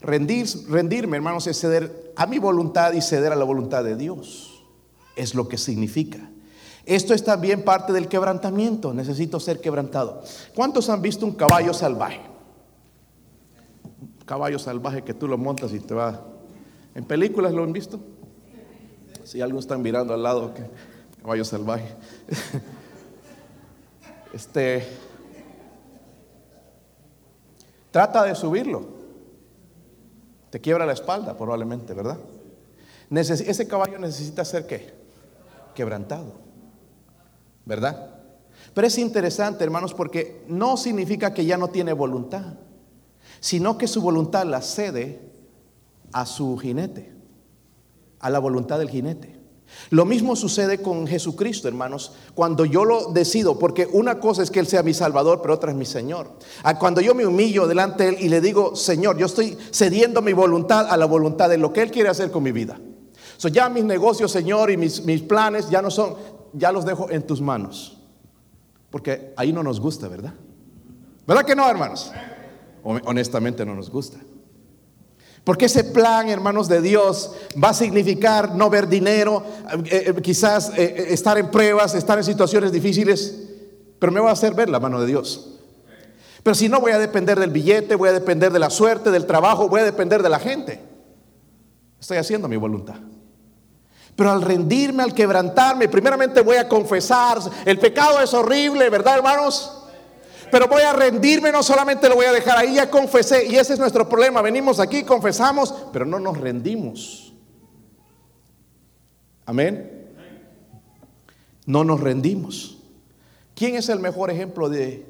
[0.00, 4.62] rendir, rendirme, hermanos, es ceder a mi voluntad y ceder a la voluntad de Dios.
[5.16, 6.30] Es lo que significa.
[6.84, 8.92] Esto es también parte del quebrantamiento.
[8.92, 10.22] Necesito ser quebrantado.
[10.54, 12.20] ¿Cuántos han visto un caballo salvaje?
[14.00, 16.20] Un caballo salvaje que tú lo montas y te va.
[16.94, 18.00] ¿En películas lo han visto?
[19.24, 20.52] Si algunos están mirando al lado,
[21.22, 21.88] caballo salvaje.
[24.32, 24.82] Este.
[27.90, 28.86] Trata de subirlo.
[30.48, 32.18] Te quiebra la espalda, probablemente, ¿verdad?
[33.10, 34.94] ese caballo necesita ser qué?
[35.74, 36.32] Quebrantado.
[37.64, 38.10] ¿Verdad?
[38.74, 42.54] Pero es interesante, hermanos, porque no significa que ya no tiene voluntad,
[43.40, 45.20] sino que su voluntad la cede
[46.12, 47.12] a su jinete,
[48.20, 49.42] a la voluntad del jinete.
[49.90, 54.60] Lo mismo sucede con Jesucristo, hermanos, cuando yo lo decido, porque una cosa es que
[54.60, 56.30] Él sea mi Salvador, pero otra es mi Señor.
[56.78, 60.32] Cuando yo me humillo delante de Él y le digo, Señor, yo estoy cediendo mi
[60.34, 62.78] voluntad a la voluntad de lo que Él quiere hacer con mi vida.
[63.38, 66.14] So, ya mis negocios, Señor, y mis, mis planes ya no son,
[66.52, 67.98] ya los dejo en tus manos.
[68.90, 70.34] Porque ahí no nos gusta, ¿verdad?
[71.26, 72.12] ¿Verdad que no, hermanos?
[72.82, 74.18] Honestamente no nos gusta.
[75.44, 79.44] Porque ese plan, hermanos de Dios, va a significar no ver dinero,
[79.86, 83.48] eh, eh, quizás eh, estar en pruebas, estar en situaciones difíciles,
[83.98, 85.58] pero me va a hacer ver la mano de Dios.
[86.44, 89.26] Pero si no, voy a depender del billete, voy a depender de la suerte, del
[89.26, 90.80] trabajo, voy a depender de la gente.
[92.00, 92.96] Estoy haciendo mi voluntad.
[94.16, 99.78] Pero al rendirme, al quebrantarme, primeramente voy a confesar, el pecado es horrible, ¿verdad hermanos?
[100.50, 103.72] Pero voy a rendirme, no solamente lo voy a dejar ahí, ya confesé, y ese
[103.72, 107.32] es nuestro problema, venimos aquí, confesamos, pero no nos rendimos.
[109.46, 110.10] Amén.
[111.64, 112.78] No nos rendimos.
[113.54, 115.06] ¿Quién es el mejor ejemplo de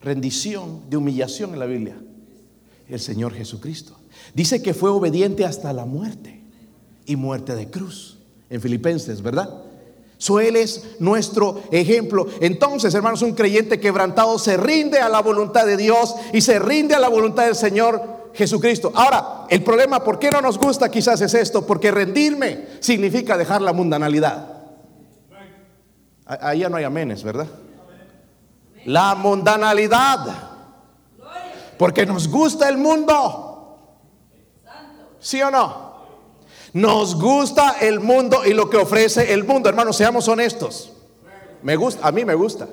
[0.00, 1.96] rendición, de humillación en la Biblia?
[2.88, 3.98] El Señor Jesucristo.
[4.34, 6.40] Dice que fue obediente hasta la muerte
[7.04, 8.21] y muerte de cruz
[8.52, 9.48] en Filipenses, ¿verdad?
[10.18, 12.28] So, él es nuestro ejemplo.
[12.40, 16.94] Entonces, hermanos, un creyente quebrantado se rinde a la voluntad de Dios y se rinde
[16.94, 18.92] a la voluntad del Señor Jesucristo.
[18.94, 21.66] Ahora, el problema, ¿por qué no nos gusta quizás es esto?
[21.66, 24.48] Porque rendirme significa dejar la mundanalidad.
[26.56, 27.48] Ya no hay amenes, ¿verdad?
[28.84, 30.50] La mundanalidad.
[31.76, 33.48] Porque nos gusta el mundo.
[35.18, 35.91] ¿Sí o no?
[36.72, 39.68] Nos gusta el mundo y lo que ofrece el mundo.
[39.68, 40.92] Hermanos, seamos honestos.
[41.62, 42.68] Me gusta, a mí me gusta.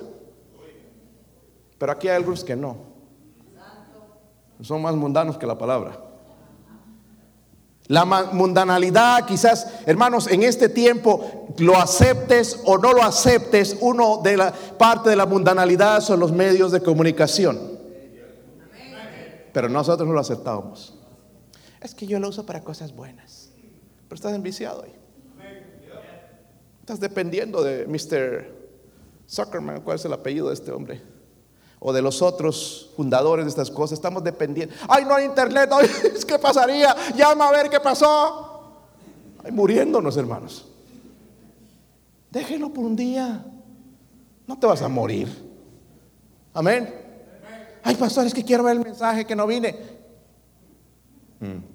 [1.78, 2.76] Pero aquí hay algunos que no.
[4.62, 5.98] Son más mundanos que la palabra.
[7.86, 14.36] La mundanalidad, quizás, hermanos, en este tiempo lo aceptes o no lo aceptes, uno de
[14.36, 17.58] la parte de la mundanalidad son los medios de comunicación.
[19.52, 20.94] Pero nosotros no lo aceptamos.
[21.80, 23.49] Es que yo lo uso para cosas buenas.
[24.10, 24.92] Pero estás enviciado ahí.
[26.80, 28.44] Estás dependiendo de Mr.
[29.30, 31.00] Zuckerman, ¿cuál es el apellido de este hombre?
[31.78, 34.00] O de los otros fundadores de estas cosas.
[34.00, 34.74] Estamos dependiendo.
[34.88, 35.70] Ay, no hay internet.
[35.72, 35.88] Ay,
[36.26, 36.92] ¿Qué pasaría?
[37.14, 38.82] Llama a ver qué pasó.
[39.44, 40.66] Ay, muriéndonos, hermanos.
[42.32, 43.44] Déjelo por un día.
[44.48, 45.28] No te vas a morir.
[46.52, 46.92] Amén.
[47.84, 49.78] Ay, pastor, es que quiero ver el mensaje que no vine.
[51.38, 51.69] Mm.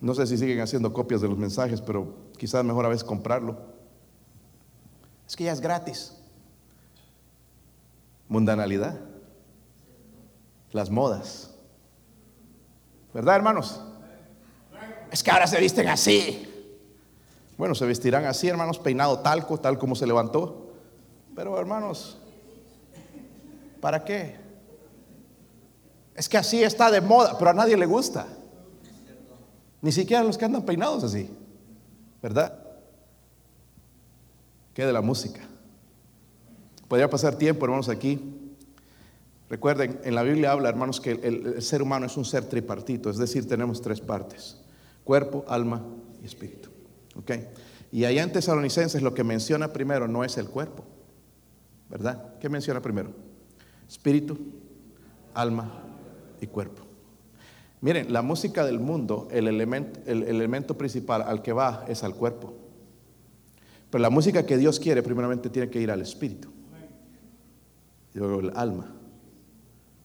[0.00, 3.58] No sé si siguen haciendo copias de los mensajes, pero quizás mejor a veces comprarlo.
[5.26, 6.16] Es que ya es gratis.
[8.28, 8.98] Mundanalidad.
[10.70, 11.50] Las modas.
[13.12, 13.82] ¿Verdad, hermanos?
[15.10, 16.44] Es que ahora se visten así.
[17.56, 20.72] Bueno, se vestirán así, hermanos, peinado talco, tal como se levantó.
[21.34, 22.18] Pero, hermanos,
[23.80, 24.36] ¿para qué?
[26.14, 28.26] Es que así está de moda, pero a nadie le gusta.
[29.80, 31.30] Ni siquiera los que andan peinados así.
[32.22, 32.58] ¿Verdad?
[34.74, 35.40] ¿Qué de la música?
[36.88, 38.38] Podría pasar tiempo, hermanos, aquí.
[39.48, 43.16] Recuerden, en la Biblia habla, hermanos, que el, ser humano es un ser tripartito, es
[43.16, 44.58] decir, tenemos tres partes,
[45.04, 45.82] cuerpo, alma
[46.22, 46.68] y espíritu.
[47.16, 47.32] ¿Ok?
[47.90, 50.84] Y allá en Tesalonicenses lo que menciona primero no es el cuerpo,
[51.88, 52.34] ¿verdad?
[52.38, 53.12] ¿Qué menciona primero?
[53.88, 54.38] Espíritu,
[55.32, 55.82] alma
[56.40, 56.87] y cuerpo.
[57.80, 62.14] Miren, la música del mundo, el elemento, el elemento principal al que va es al
[62.14, 62.54] cuerpo.
[63.90, 66.48] Pero la música que Dios quiere primeramente tiene que ir al espíritu.
[68.14, 68.92] Y luego el alma.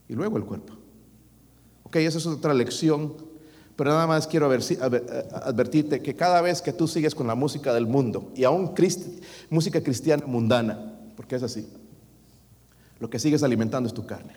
[0.08, 0.74] Y luego el cuerpo.
[1.84, 3.16] Ok, esa es otra lección.
[3.76, 7.88] Pero nada más quiero advertirte que cada vez que tú sigues con la música del
[7.88, 8.76] mundo y aún
[9.50, 11.68] música cristiana mundana, porque es así,
[13.00, 14.34] lo que sigues alimentando es tu carne.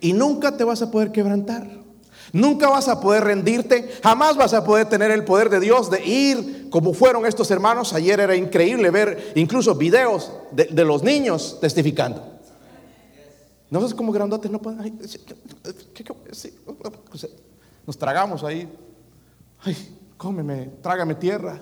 [0.00, 1.68] Y nunca te vas a poder quebrantar.
[2.32, 6.02] Nunca vas a poder rendirte, jamás vas a poder tener el poder de Dios de
[6.04, 7.92] ir como fueron estos hermanos.
[7.92, 12.24] Ayer era increíble ver incluso videos de, los niños testificando.
[13.68, 14.98] No sé cómo grandotes no pueden.
[17.86, 18.66] Nos tragamos ahí.
[19.60, 19.76] Ay,
[20.16, 21.60] cómeme, trágame tierra.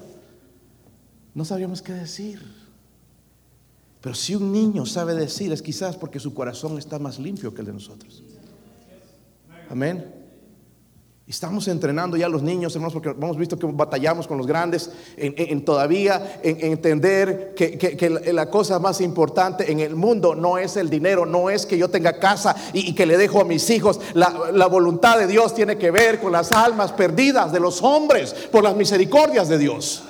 [1.34, 2.40] No sabíamos qué decir.
[4.00, 7.60] Pero si un niño sabe decir, es quizás porque su corazón está más limpio que
[7.60, 8.22] el de nosotros.
[9.68, 10.19] Amén.
[11.30, 14.90] Estamos entrenando ya a los niños, hermanos, porque hemos visto que batallamos con los grandes
[15.16, 20.90] en, todavía en, entender que, la, cosa más importante en el mundo no es el
[20.90, 24.00] dinero, no es que yo tenga casa y, que le dejo a mis hijos.
[24.14, 28.34] La, la, voluntad de Dios tiene que ver con las almas perdidas de los hombres
[28.50, 30.02] por las misericordias de Dios.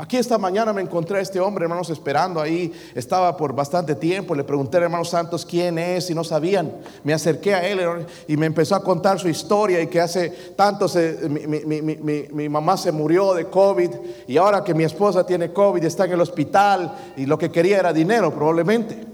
[0.00, 2.72] Aquí esta mañana me encontré a este hombre, hermanos, esperando ahí.
[2.94, 4.34] Estaba por bastante tiempo.
[4.34, 6.72] Le pregunté, hermanos santos, quién es y no sabían.
[7.04, 10.86] Me acerqué a él y me empezó a contar su historia y que hace tanto
[11.28, 13.90] mi, mamá se murió de COVID
[14.26, 17.78] y ahora que mi esposa tiene COVID está en el hospital y lo que quería
[17.78, 19.04] era dinero probablemente.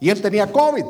[0.00, 0.84] Y él tenía COVID.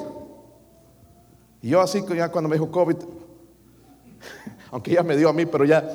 [1.62, 2.96] Y yo así ya cuando me dijo COVID,
[4.72, 5.88] aunque ya me dio a mí, pero ya,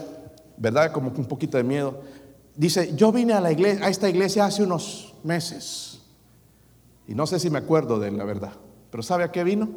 [0.55, 0.93] ¿verdad?
[0.93, 2.13] Como un poquito de miedo.
[2.55, 6.01] Dice, yo vine a, la iglesia, a esta iglesia hace unos meses.
[7.07, 8.53] Y no sé si me acuerdo de la verdad.
[8.91, 9.69] Pero ¿sabe a qué vino?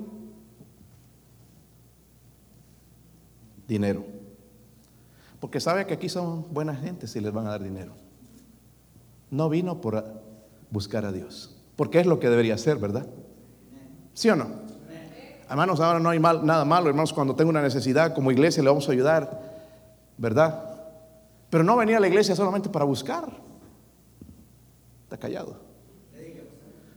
[3.67, 4.05] Dinero.
[5.41, 7.95] Porque sabe que aquí son buena gente si les van a dar dinero.
[9.31, 10.05] No vino por
[10.71, 11.57] buscar a Dios.
[11.77, 13.07] Porque es lo que debería ser, ¿verdad?
[14.15, 14.67] ¿Sí o no?
[15.49, 18.69] Hermanos, ahora no hay mal, nada malo, hermanos, cuando tengo una necesidad como iglesia le
[18.69, 19.41] vamos a ayudar,
[20.19, 20.76] ¿verdad?
[21.57, 23.33] Pero no venía a la iglesia solamente para buscar.
[25.05, 25.59] Está callado.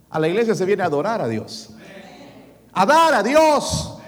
[0.10, 1.69] A la iglesia se viene a adorar a Dios.
[2.74, 4.00] A dar a Dios.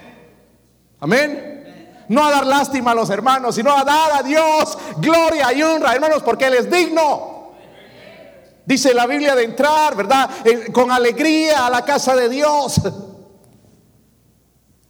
[1.00, 2.04] Amén.
[2.06, 5.94] No a dar lástima a los hermanos, sino a dar a Dios gloria y honra,
[5.94, 7.54] hermanos, porque Él es digno.
[8.66, 10.28] Dice la Biblia de entrar, ¿verdad?
[10.70, 12.78] Con alegría a la casa de Dios.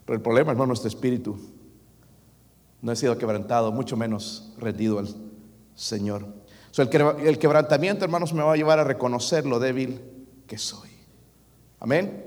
[0.07, 1.39] Pero el problema, hermano, nuestro espíritu
[2.81, 5.31] no ha sido quebrantado, mucho menos rendido al
[5.75, 6.27] Señor.
[6.77, 10.01] el, quebrantamiento, hermanos, me va a llevar a reconocer lo débil
[10.47, 10.91] que soy.
[11.81, 12.27] Amén.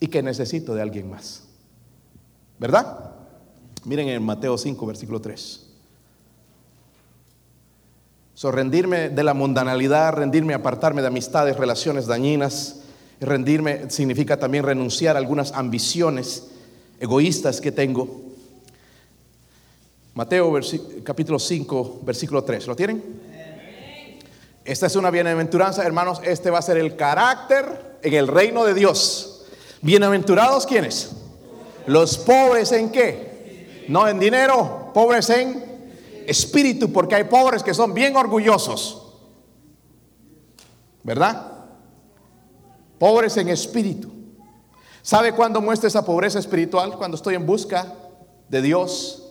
[0.00, 1.44] Y que necesito de alguien más.
[2.58, 3.12] ¿Verdad?
[3.84, 5.66] Miren en Mateo 5, versículo 3.
[8.34, 12.82] So, rendirme de la mundanalidad, rendirme, apartarme de amistades, relaciones dañinas.
[13.20, 16.48] Rendirme significa también renunciar a algunas ambiciones
[17.00, 18.27] egoístas que tengo
[20.18, 20.52] Mateo
[21.04, 22.66] capítulo 5, versículo 3.
[22.66, 23.20] ¿Lo tienen?
[24.64, 26.20] Esta es una bienaventuranza, hermanos.
[26.24, 29.44] Este va a ser el carácter en el reino de Dios.
[29.80, 31.12] Bienaventurados, ¿quiénes?
[31.86, 33.84] Los pobres en qué?
[33.86, 35.64] No en dinero, pobres en
[36.26, 39.12] espíritu, porque hay pobres que son bien orgullosos.
[41.04, 41.46] ¿Verdad?
[42.98, 44.10] Pobres en espíritu.
[45.00, 46.98] ¿Sabe cuándo muestra esa pobreza espiritual?
[46.98, 47.94] Cuando estoy en busca
[48.48, 49.26] de Dios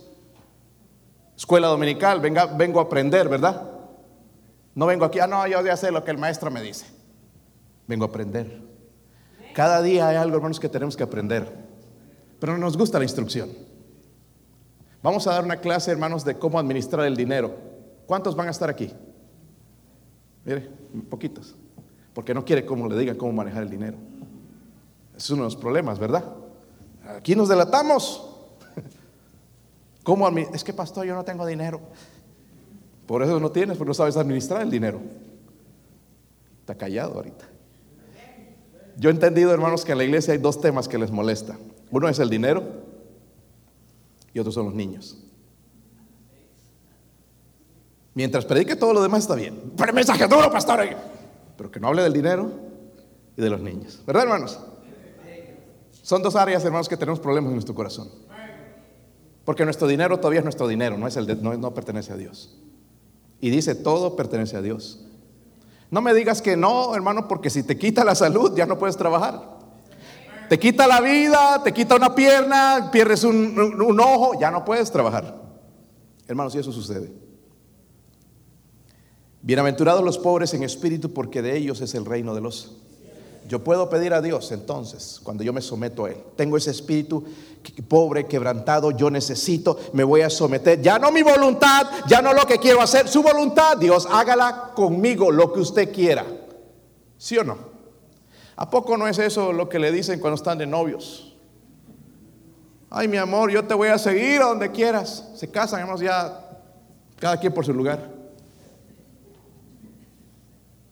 [1.38, 3.70] Escuela dominical, venga, vengo a aprender, ¿verdad?
[4.74, 6.88] No vengo aquí, ah, no, yo voy a hacer lo que el maestro me dice.
[7.88, 8.60] Vengo a aprender.
[9.54, 11.52] Cada día hay algo, hermanos, que tenemos que aprender.
[12.40, 13.50] Pero no nos gusta la instrucción.
[15.04, 17.56] Vamos a dar una clase, hermanos, de cómo administrar el dinero.
[18.08, 18.92] ¿Cuántos van a estar aquí?
[20.44, 20.70] Mire,
[21.10, 21.56] poquitos.
[22.14, 23.98] Porque no quiere cómo le digan cómo manejar el dinero.
[25.16, 26.24] Es uno de los problemas, ¿verdad?
[27.16, 28.37] Aquí nos delatamos.
[30.08, 31.82] ¿Cómo es que pastor, yo no tengo dinero.
[33.06, 35.02] Por eso no tienes, porque no sabes administrar el dinero.
[36.62, 37.44] Está callado ahorita.
[38.96, 41.58] Yo he entendido, hermanos, que en la iglesia hay dos temas que les molesta.
[41.92, 42.64] Uno es el dinero
[44.34, 45.18] y otro son los niños.
[48.14, 49.74] Mientras predique todo lo demás está bien.
[49.76, 50.88] Pero mensaje duro, pastor.
[51.58, 52.50] Pero que no hable del dinero
[53.36, 54.02] y de los niños.
[54.08, 54.58] ¿Verdad, hermanos?
[56.02, 58.08] Son dos áreas, hermanos, que tenemos problemas en nuestro corazón.
[59.48, 62.54] Porque nuestro dinero todavía es nuestro dinero, no, es el no, pertenece a Dios.
[63.40, 65.06] Y dice, todo pertenece a Dios.
[65.90, 68.98] No me digas que no, hermano, porque si te quita la salud ya no puedes
[68.98, 69.58] trabajar.
[70.50, 75.42] Te quita la vida, te quita una pierna, pierdes un, ojo, ya no puedes trabajar.
[76.28, 77.10] Hermanos, y eso sucede.
[79.42, 82.82] Bienaventurados los pobres en espíritu, porque de ellos es el reino de los
[83.48, 86.18] yo puedo pedir a Dios entonces, cuando yo me someto a Él.
[86.36, 87.24] Tengo ese espíritu
[87.88, 90.82] pobre, quebrantado, yo necesito, me voy a someter.
[90.82, 93.78] Ya no mi voluntad, ya no lo que quiero hacer, su voluntad.
[93.78, 96.26] Dios, hágala conmigo lo que usted quiera.
[97.18, 97.58] ¿Sí o no?
[98.56, 101.36] ¿A poco no es eso lo que le dicen cuando están de novios?
[102.90, 105.30] Ay, mi amor, yo te voy a seguir a donde quieras.
[105.36, 106.40] Se casan, hermanos, ya
[107.20, 108.12] cada quien por su lugar.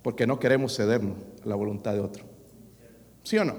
[0.02, 2.35] Porque no queremos cedernos a la voluntad de otro.
[3.26, 3.56] ¿Sí o no?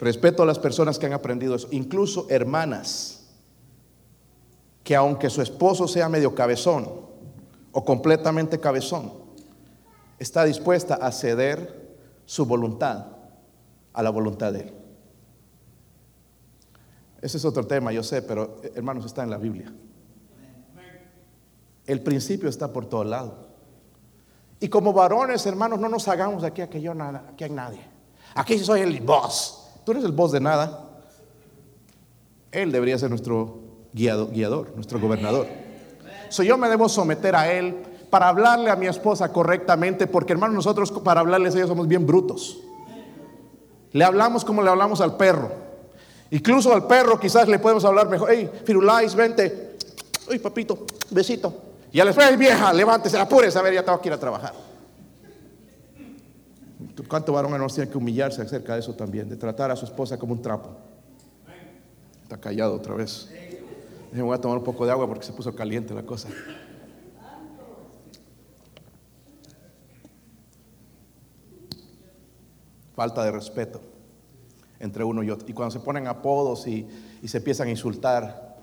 [0.00, 3.28] Respeto a las personas que han aprendido eso, incluso hermanas,
[4.82, 6.90] que aunque su esposo sea medio cabezón
[7.72, 9.12] o completamente cabezón,
[10.18, 11.96] está dispuesta a ceder
[12.26, 13.06] su voluntad
[13.92, 14.74] a la voluntad de él.
[17.22, 19.72] Ese es otro tema, yo sé, pero hermanos, está en la Biblia.
[21.86, 23.34] El principio está por todos lados.
[24.58, 27.95] Y como varones, hermanos, no nos hagamos aquí a que yo nada, aquí hay nadie.
[28.36, 29.62] Aquí soy el boss.
[29.84, 30.84] Tú eres el boss de nada.
[32.52, 33.60] Él debería ser nuestro
[33.92, 35.46] guiador, nuestro gobernador.
[36.28, 37.74] So, yo me debo someter a Él
[38.10, 42.06] para hablarle a mi esposa correctamente, porque hermanos, nosotros para hablarles a ellos somos bien
[42.06, 42.58] brutos.
[43.92, 45.50] Le hablamos como le hablamos al perro.
[46.30, 48.28] Incluso al perro quizás le podemos hablar mejor.
[48.30, 49.76] Hey, Firulais, vente.
[50.28, 51.54] Uy, papito, besito.
[51.90, 54.52] Y al esposa, vieja, levántese, apúrese, a ver, ya tengo que ir a trabajar.
[57.04, 59.28] ¿Cuánto varón no tiene que humillarse acerca de eso también?
[59.28, 60.70] De tratar a su esposa como un trapo.
[62.22, 63.28] Está callado otra vez.
[64.12, 66.28] Me voy a tomar un poco de agua porque se puso caliente la cosa.
[72.94, 73.80] Falta de respeto
[74.80, 75.46] entre uno y otro.
[75.48, 76.88] Y cuando se ponen apodos y,
[77.24, 78.56] se empiezan a insultar,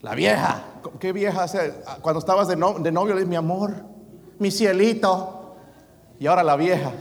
[0.00, 0.64] la vieja,
[1.00, 1.74] ¿qué vieja hace?
[2.02, 3.74] Cuando estabas de, de novio le dices, mi amor,
[4.38, 5.56] mi cielito.
[6.20, 6.92] Y ahora la vieja.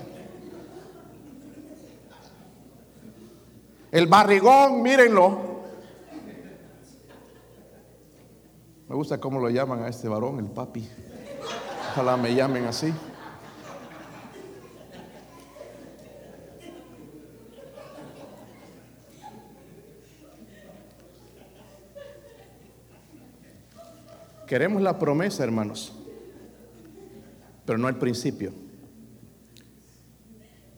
[3.91, 5.51] El barrigón, mírenlo.
[8.87, 10.87] Me gusta cómo lo llaman a este varón, el papi.
[11.91, 12.93] Ojalá me llamen así.
[24.47, 25.93] Queremos la promesa, hermanos,
[27.65, 28.51] pero no el principio.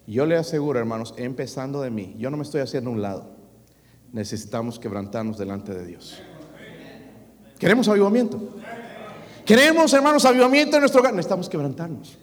[0.05, 3.31] Yo le aseguro, hermanos, empezando de mí, yo no me estoy haciendo un lado.
[4.11, 6.21] Necesitamos quebrantarnos delante de Dios.
[7.57, 8.39] ¿Queremos avivamiento?
[9.45, 11.13] ¿Queremos, hermanos, avivamiento en nuestro hogar?
[11.13, 12.17] Necesitamos quebrantarnos.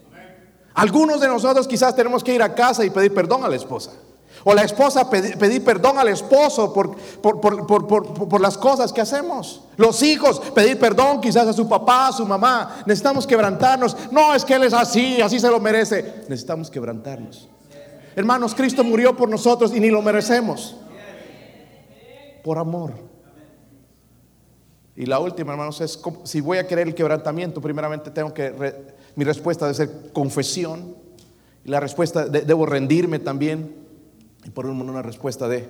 [0.74, 3.92] Algunos de nosotros quizás tenemos que ir a casa y pedir perdón a la esposa.
[4.44, 9.64] O la esposa pedir, perdón al esposo por, por, las cosas que hacemos.
[9.76, 12.82] Los hijos pedir perdón quizás a su papá, a su mamá.
[12.86, 13.96] Necesitamos quebrantarnos.
[14.10, 16.22] No es que Él es así, así se lo merece.
[16.28, 17.48] Necesitamos quebrantarnos.
[18.20, 20.76] Hermanos, Cristo murió por nosotros y ni lo merecemos.
[22.44, 22.92] Por amor.
[24.94, 28.52] Y la última, hermanos, es si voy a querer el quebrantamiento, primeramente tengo que,
[29.16, 30.94] mi respuesta debe ser confesión.
[31.64, 33.74] Y la respuesta, debo rendirme también.
[34.44, 35.66] Y por último, una respuesta de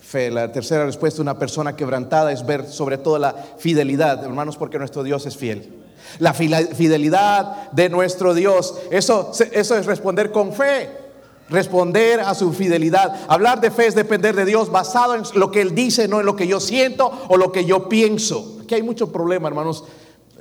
[0.00, 0.30] fe.
[0.30, 4.78] La tercera respuesta de una persona quebrantada es ver sobre todo la fidelidad, hermanos, porque
[4.78, 5.84] nuestro Dios es fiel.
[6.18, 8.74] La fidelidad de nuestro Dios.
[8.90, 11.07] Eso, eso es responder con fe
[11.48, 13.14] responder a su fidelidad.
[13.28, 16.26] Hablar de fe es depender de Dios basado en lo que Él dice, no en
[16.26, 18.58] lo que yo siento o lo que yo pienso.
[18.62, 19.84] Aquí hay mucho problema, hermanos.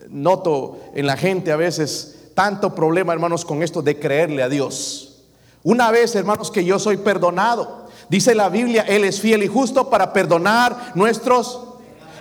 [0.10, 5.24] Noto en la gente a veces tanto problema, hermanos, con esto de creerle a Dios.
[5.64, 7.88] Una vez, hermanos, que yo soy perdonado.
[8.10, 11.62] Dice la Biblia, Él es fiel y justo para perdonar nuestros.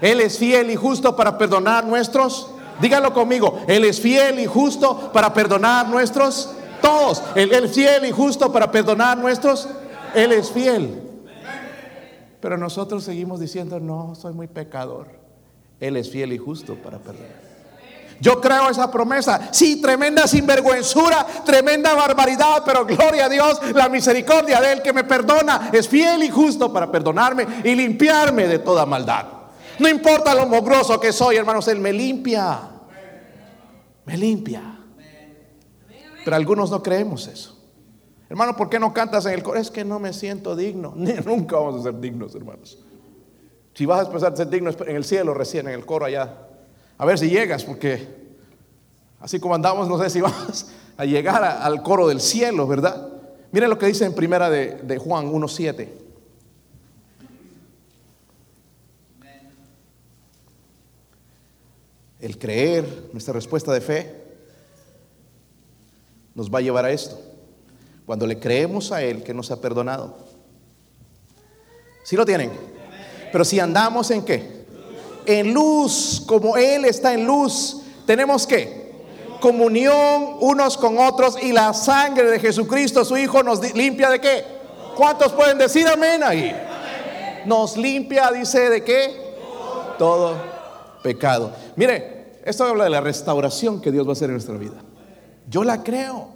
[0.01, 2.51] Él es fiel y justo para perdonar nuestros.
[2.81, 6.56] Dígalo conmigo, Él es fiel y justo para perdonar nuestros.
[6.81, 9.69] Todos, Él es fiel y justo para perdonar nuestros.
[10.15, 11.03] Él es fiel.
[12.41, 15.09] Pero nosotros seguimos diciendo, no, soy muy pecador.
[15.81, 17.47] Él es fiel y justo para perdonar.
[18.21, 19.49] Yo creo esa promesa.
[19.53, 25.05] Sí, tremenda sinvergüenzura, tremenda barbaridad, pero gloria a Dios, la misericordia de Él que me
[25.05, 29.27] perdona es fiel y justo para perdonarme y limpiarme de toda maldad.
[29.79, 32.59] No importa lo mogroso que soy, hermanos, Él me limpia.
[34.07, 34.76] Me limpia.
[36.27, 37.57] Pero algunos no creemos eso.
[38.29, 39.61] Hermano, ¿por qué no cantas en el coro?
[39.61, 40.93] Es que no me siento digno.
[41.25, 42.79] nunca vamos a ser dignos, hermanos.
[43.75, 46.37] Si vas a empezar a ser digno en el cielo recién, en el coro allá,
[46.99, 48.09] a ver si llegas, porque
[49.21, 50.67] así como andamos, no sé si vas
[50.97, 53.09] a llegar al coro del cielo, ¿verdad?
[53.53, 55.89] Miren lo que dice en primera de, de Juan 1.7.
[62.19, 64.26] El creer, nuestra respuesta de fe,
[66.37, 67.19] nos va a llevar a esto.
[68.05, 70.17] Cuando le creemos a Él que nos ha perdonado.
[72.05, 72.53] ¿Sí lo tienen?
[73.33, 74.57] Pero si andamos en qué?
[75.27, 78.87] en luz, como Él está en luz, tenemos que
[79.41, 84.45] comunión unos con otros y la sangre de Jesucristo, su Hijo, nos limpia de qué?
[84.97, 86.57] ¿Cuántos pueden decir amén ahí?
[87.45, 89.37] Nos limpia, dice, de qué?
[89.99, 90.37] Todo
[91.03, 91.53] pecado.
[91.77, 94.83] Mire, esto habla de la restauración que Dios va a hacer en nuestra vida.
[95.49, 96.31] Yo la creo.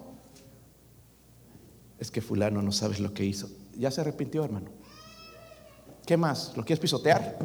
[1.98, 3.48] Es que fulano no sabes lo que hizo.
[3.76, 4.70] Ya se arrepintió, hermano.
[6.06, 6.56] ¿Qué más?
[6.56, 7.38] ¿Lo quieres pisotear?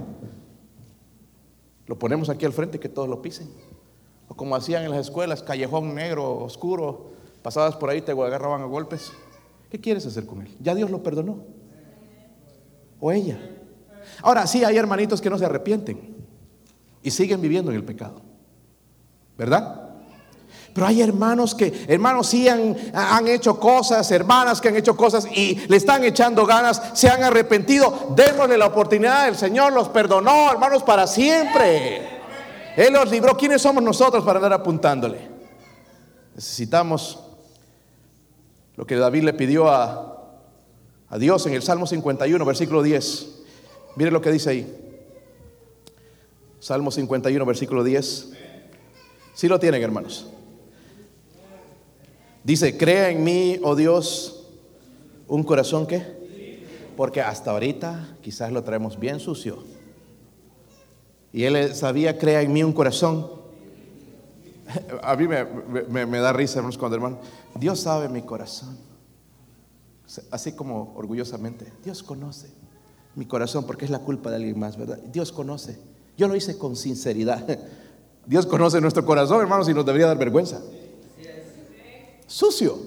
[1.87, 3.49] Lo ponemos aquí al frente que todos lo pisen.
[4.27, 7.11] O como hacían en las escuelas, callejón negro, oscuro,
[7.43, 9.11] pasabas por ahí, te agarraban a golpes.
[9.69, 10.55] ¿Qué quieres hacer con él?
[10.61, 11.43] Ya Dios lo perdonó.
[12.99, 13.39] O ella.
[14.21, 16.15] Ahora sí, hay hermanitos que no se arrepienten
[17.03, 18.21] y siguen viviendo en el pecado.
[19.37, 19.84] ¿Verdad?
[20.75, 25.25] Pero hay hermanos que, hermanos sí han, han, hecho cosas, hermanas que han hecho cosas
[25.25, 28.09] y le están echando ganas, se han arrepentido.
[28.13, 32.19] Démosle la oportunidad, el Señor los perdonó, hermanos, para siempre.
[32.75, 33.37] Él los libró.
[33.37, 35.29] ¿Quiénes somos nosotros para andar apuntándole?
[36.35, 37.19] Necesitamos
[38.75, 40.25] lo que David le pidió a,
[41.07, 43.27] a Dios en el Salmo 51, versículo 10.
[43.95, 45.01] Mire lo que dice ahí.
[46.59, 48.31] Salmo 51, versículo 10.
[49.35, 50.31] Si lo tienen, hermanos.
[52.45, 54.45] Dice, crea en mí, oh Dios,
[55.27, 56.63] un corazón que,
[56.95, 59.63] porque hasta ahorita quizás lo traemos bien sucio.
[61.33, 63.31] Y él sabía, crea en mí un corazón.
[65.01, 67.17] A mí me, da risa, hermanos, cuando hermano,
[67.59, 68.77] Dios sabe mi corazón.
[70.29, 72.49] Así como orgullosamente, Dios conoce
[73.15, 74.99] mi corazón porque es la culpa de alguien más, ¿verdad?
[75.11, 75.79] Dios conoce.
[76.15, 77.43] Yo lo hice con sinceridad.
[78.27, 80.61] Dios conoce nuestro corazón, hermanos, y nos debería dar vergüenza
[82.27, 82.77] sucio.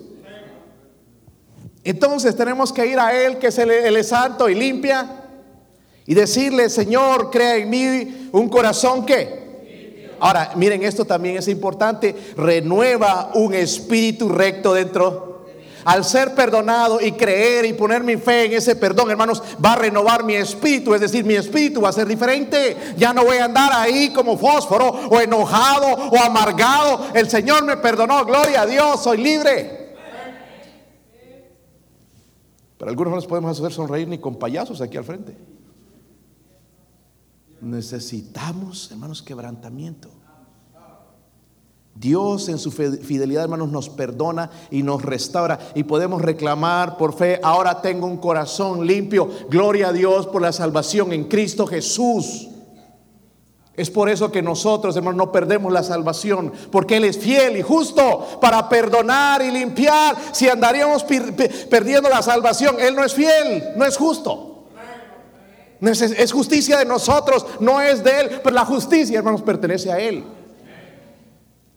[1.84, 5.24] Entonces tenemos que ir a Él, que es el, santo y limpia,
[6.06, 9.46] y decirle, Señor, crea en mí un corazón que...
[10.20, 15.27] Ahora, miren, esto también es importante, renueva un espíritu recto dentro
[15.88, 19.76] al ser perdonado y creer y poner mi fe en ese perdón, hermanos, va a
[19.76, 20.94] renovar mi espíritu.
[20.94, 22.76] Es decir, mi espíritu va a ser diferente.
[22.98, 27.06] Ya no voy a andar ahí como fósforo o enojado o amargado.
[27.14, 28.22] El Señor me perdonó.
[28.26, 29.96] Gloria a Dios, soy libre.
[32.76, 35.38] Pero algunos no les podemos hacer sonreír ni con payasos aquí al frente.
[37.62, 40.10] Necesitamos, hermanos, quebrantamiento.
[41.98, 47.40] Dios en su fidelidad, hermanos, nos perdona y nos restaura y podemos reclamar por fe,
[47.42, 49.28] ahora tengo un corazón limpio.
[49.48, 52.48] Gloria a Dios por la salvación en Cristo Jesús.
[53.76, 57.62] Es por eso que nosotros, hermanos, no perdemos la salvación, porque Él es fiel y
[57.62, 60.16] justo para perdonar y limpiar.
[60.32, 64.66] Si andaríamos perdiendo la salvación, Él no es fiel, no es justo.
[65.80, 70.24] Es justicia de nosotros, no es de Él, pero la justicia, hermanos, pertenece a Él.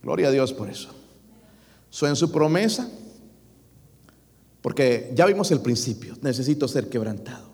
[0.01, 0.89] Gloria a Dios por eso.
[1.89, 2.89] So, en su promesa,
[4.61, 7.49] porque ya vimos el principio, necesito ser quebrantado.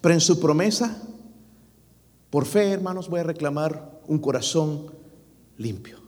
[0.00, 1.00] Pero en su promesa,
[2.30, 4.92] por fe, hermanos, voy a reclamar un corazón
[5.56, 5.98] limpio.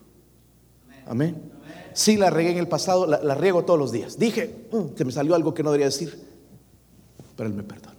[1.07, 1.53] Amén.
[1.95, 4.19] Sí, la regué en el pasado, la, riego todos los días.
[4.19, 6.21] Dije mm, que me salió algo que no debería decir,
[7.37, 7.97] pero Él me perdona.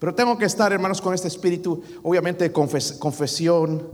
[0.00, 3.86] Pero tengo que estar, hermanos, con este espíritu, obviamente, de confesión,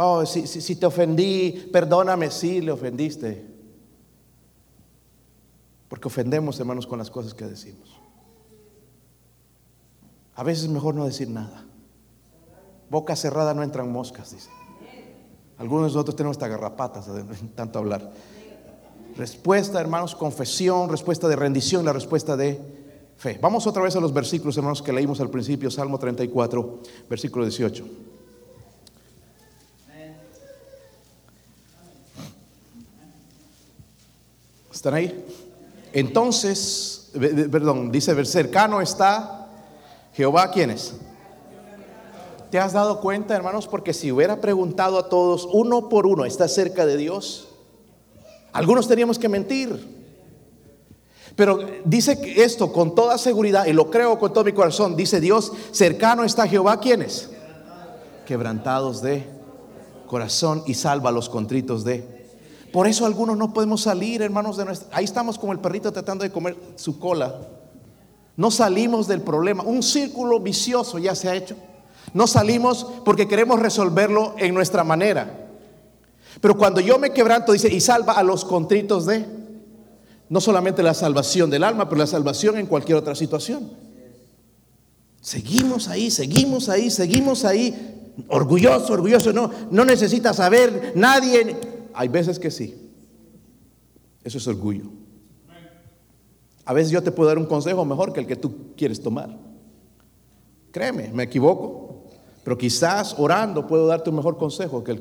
[0.00, 3.44] Oh, si, te ofendí, perdóname, sí, le ofendiste.
[5.88, 8.00] Porque ofendemos, hermanos, con las cosas que decimos.
[10.36, 11.66] A veces es mejor no decir nada.
[12.88, 14.50] Boca cerrada no entran moscas, dice.
[15.56, 17.24] Algunos de nosotros tenemos hasta garrapatas de
[17.56, 18.12] tanto hablar.
[19.16, 22.60] Respuesta, hermanos, confesión, respuesta de rendición, la respuesta de
[23.16, 23.36] fe.
[23.42, 28.07] Vamos otra vez a los versículos, hermanos, que leímos al principio, Salmo 34, versículo 18.
[34.78, 35.24] ¿Están ahí?
[35.92, 37.10] Entonces,
[37.50, 39.48] perdón, dice, cercano está
[40.12, 40.94] Jehová, ¿quién es?
[42.52, 43.66] ¿Te has dado cuenta, hermanos?
[43.66, 47.48] Porque si hubiera preguntado a todos uno por uno, ¿está cerca de Dios?
[48.52, 49.84] Algunos teníamos que mentir.
[51.34, 55.52] Pero dice esto con toda seguridad, y lo creo con todo mi corazón, dice Dios,
[55.72, 57.30] cercano está Jehová, ¿quiénes?
[58.28, 59.26] Quebrantados de
[60.06, 62.17] corazón y salva a los contritos de.
[62.72, 64.88] Por eso algunos no podemos salir, hermanos, de nuestra...
[64.96, 67.34] Ahí estamos como el perrito tratando de comer su cola.
[68.36, 69.62] No salimos del problema.
[69.64, 71.56] Un círculo vicioso ya se ha hecho.
[72.14, 75.48] No salimos porque queremos resolverlo en nuestra manera.
[76.40, 79.26] Pero cuando yo me quebranto, dice, y salva a los contritos de,
[80.28, 83.70] no solamente la salvación del alma, pero la salvación en cualquier otra situación.
[85.20, 91.56] Seguimos ahí, seguimos ahí, seguimos ahí, orgulloso, orgulloso, no, no necesita saber nadie.
[91.98, 92.92] Hay veces que sí.
[94.22, 94.84] Eso es orgullo.
[96.64, 99.36] A veces yo te puedo dar un consejo mejor que el que tú quieres tomar.
[100.70, 102.04] Créeme, me equivoco.
[102.44, 105.00] Pero quizás orando puedo darte un mejor consejo que el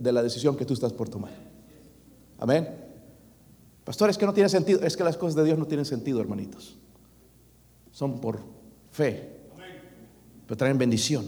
[0.00, 1.32] de, la decisión que tú estás por tomar.
[2.38, 2.68] Amén.
[3.82, 4.80] Pastor, es que no tiene sentido.
[4.82, 6.78] Es que las cosas de Dios no tienen sentido, hermanitos.
[7.90, 8.38] Son por
[8.92, 9.40] fe.
[10.46, 11.26] Pero traen bendición.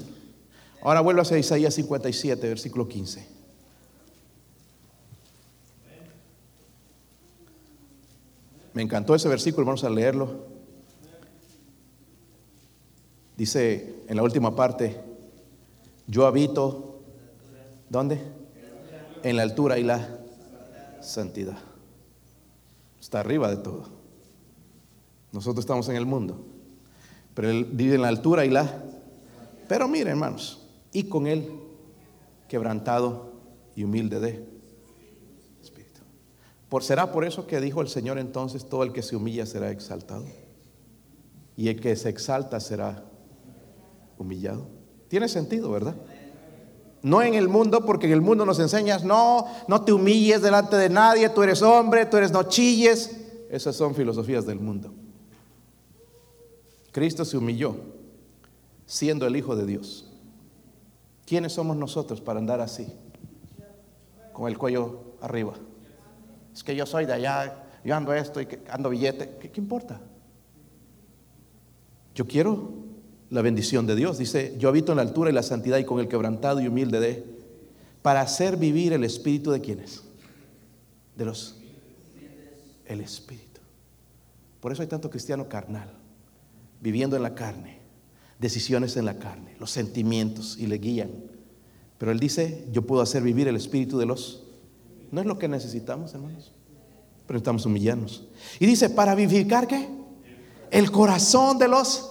[0.83, 3.40] Ahora vuelvo a Isaías 57, versículo 15.
[8.73, 10.47] Me encantó ese versículo, vamos a leerlo.
[13.37, 15.01] Dice en la última parte,
[16.07, 17.01] yo habito,
[17.89, 18.21] ¿dónde?
[19.23, 20.21] En la altura y la
[21.01, 21.59] santidad.
[23.01, 23.85] Está arriba de todo.
[25.33, 26.45] Nosotros estamos en el mundo.
[27.35, 28.83] Pero Él vive en la altura y la...
[29.69, 31.51] Pero miren, hermanos, y con Él
[32.49, 33.33] quebrantado
[33.77, 34.50] y humilde de.
[36.79, 40.25] ¿Será por eso que dijo el Señor entonces, todo el que se humilla será exaltado?
[41.57, 43.05] Y el que se exalta será
[44.17, 44.67] humillado.
[45.09, 45.97] Tiene sentido, ¿verdad?
[47.03, 50.77] No en el mundo, porque en el mundo nos enseñas, no, no te humilles delante
[50.77, 53.17] de nadie, tú eres hombre, tú eres no chilles.
[53.51, 54.93] Esas son filosofías del mundo.
[56.93, 57.75] Cristo se humilló
[58.87, 60.07] siendo el Hijo de Dios.
[61.27, 62.87] ¿Quiénes somos nosotros para andar así?
[64.33, 65.55] Con el cuello arriba.
[66.53, 69.37] Es que yo soy de allá, yo ando esto y ando billete.
[69.39, 70.01] ¿Qué, importa?
[72.15, 72.73] Yo quiero
[73.31, 74.19] la bendición de Dios.
[74.19, 77.01] Dice, yo habito en la altura y la santidad y con el quebrantado y humilde
[77.01, 77.25] de,
[78.03, 80.03] para hacer vivir el espíritu de quienes?
[81.17, 81.57] De los...
[82.87, 83.61] El espíritu.
[84.61, 85.91] Por eso hay tanto cristiano carnal,
[86.81, 87.79] viviendo en la carne,
[88.41, 91.11] decisiones en la carne, los sentimientos y le guían.
[91.99, 94.45] Pero él dice, yo puedo hacer vivir el espíritu de los...
[95.11, 96.53] No es lo que necesitamos, hermanos.
[97.27, 98.27] Pero estamos humillarnos.
[98.59, 99.89] Y dice, para vivificar qué?
[100.71, 102.11] El corazón de los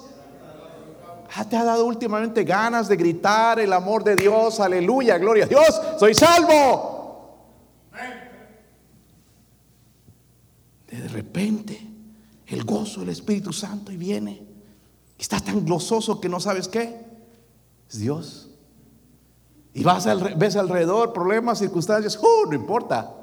[1.36, 4.60] Ah, ¿Te ha dado últimamente ganas de gritar el amor de Dios?
[4.60, 6.97] Aleluya, gloria a Dios, soy salvo.
[10.88, 11.80] De repente,
[12.47, 14.41] el gozo del Espíritu Santo y viene.
[15.20, 17.00] Está tan gozoso que no sabes qué.
[17.88, 18.49] Es Dios.
[19.80, 22.19] Y vas al, ves alrededor problemas, circunstancias.
[22.21, 22.49] ¡Uh!
[22.49, 23.15] no importa.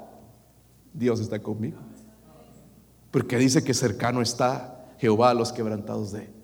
[0.91, 1.77] Dios está conmigo.
[3.11, 6.35] Porque dice que cercano está Jehová a los quebrantados de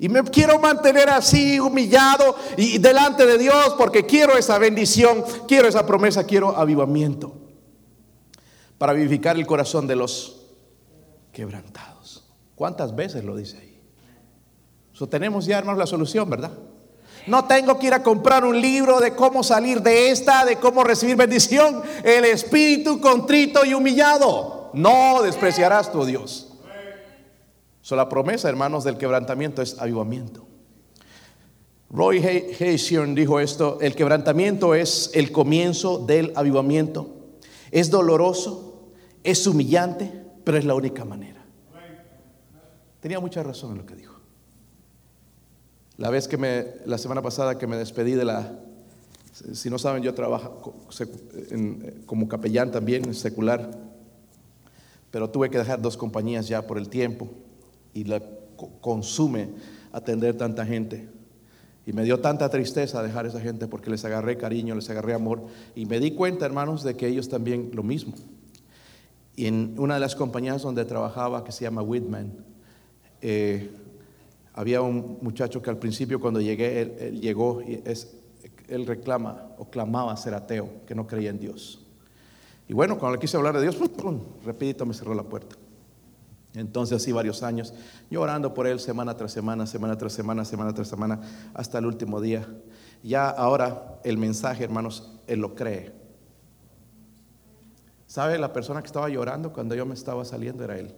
[0.00, 5.66] y me quiero mantener así, humillado y delante de Dios porque quiero esa bendición, quiero
[5.66, 7.34] esa promesa, quiero avivamiento.
[8.78, 10.46] Para vivificar el corazón de los
[11.32, 12.30] quebrantados.
[12.54, 13.80] ¿Cuántas veces lo dice ahí?
[14.92, 16.52] So, tenemos ya, hermanos, la solución, ¿verdad?
[17.28, 20.82] No tengo que ir a comprar un libro de cómo salir de esta, de cómo
[20.82, 21.82] recibir bendición.
[22.02, 24.70] El espíritu contrito y humillado.
[24.72, 26.54] No despreciarás tu Dios.
[27.82, 30.46] So, la promesa, hermanos, del quebrantamiento es avivamiento.
[31.90, 37.14] Roy Haitian dijo esto, el quebrantamiento es el comienzo del avivamiento.
[37.70, 38.90] Es doloroso,
[39.22, 40.10] es humillante,
[40.44, 41.44] pero es la única manera.
[43.00, 44.17] Tenía mucha razón en lo que dijo.
[45.98, 48.56] La vez que me, la semana pasada que me despedí de la
[49.52, 50.78] Si no saben, yo trabajo
[52.06, 53.68] como capellán también, secular,
[55.10, 57.28] pero tuve que dejar dos compañías ya por el tiempo
[57.94, 58.22] y la
[58.80, 59.48] consume
[59.92, 61.08] atender tanta gente.
[61.84, 65.14] Y me dio tanta tristeza dejar a esa gente porque les agarré cariño, les agarré
[65.14, 65.46] amor.
[65.74, 68.14] Y me di cuenta, hermanos, de que ellos también lo mismo.
[69.34, 72.32] Y en una de las compañías donde trabajaba, que se llama Whitman,
[73.20, 73.70] eh,
[74.58, 78.16] había un muchacho que al principio cuando llegué, él, llegó y es,
[78.66, 81.86] él reclama o clamaba ser ateo, que no creía en Dios.
[82.66, 84.20] Y bueno, cuando le quise hablar de Dios, ¡pum!
[84.44, 85.54] me cerró la puerta.
[86.54, 87.72] Entonces así varios años,
[88.10, 91.20] yo orando por él semana tras semana, semana tras semana, semana tras semana,
[91.54, 92.48] hasta el último día.
[93.04, 95.92] Ya ahora el mensaje, hermanos, él lo cree.
[98.08, 98.40] ¿Sabe?
[98.40, 100.96] La persona que estaba llorando cuando yo me estaba saliendo era él.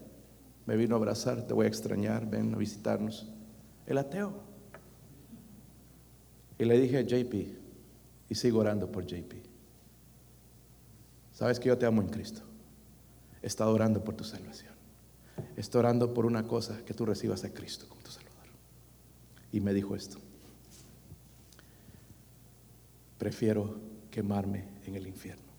[0.65, 3.35] Me vino a abrazar, te voy a extrañar, ven a visitarnos.
[3.91, 4.32] El ateo.
[6.61, 7.34] Y le dije, JP,
[8.28, 9.32] y sigo orando por JP.
[11.32, 12.43] Sabes que yo te amo en Cristo.
[13.43, 14.72] He estado orando por tu salvación.
[15.57, 18.47] Estoy orando por una cosa, que tú recibas a Cristo como tu Salvador.
[19.51, 20.18] Y me dijo esto.
[23.18, 23.74] Prefiero
[24.12, 25.51] quemarme en el infierno.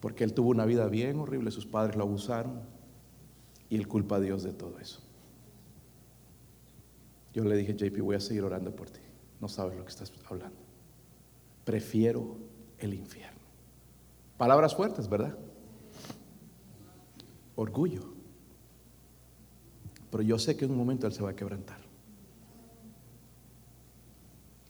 [0.00, 2.77] Porque él tuvo una vida bien horrible, sus padres lo abusaron
[3.68, 5.00] y él culpa a Dios de todo eso.
[7.32, 9.00] Yo le dije, JP, voy a seguir orando por ti.
[9.40, 10.58] No sabes lo que estás hablando.
[11.64, 12.36] Prefiero
[12.78, 13.38] el infierno.
[14.36, 15.36] Palabras fuertes, ¿verdad?
[17.58, 18.02] orgullo.
[20.10, 21.80] Pero yo sé que en un momento Él se va a quebrantar.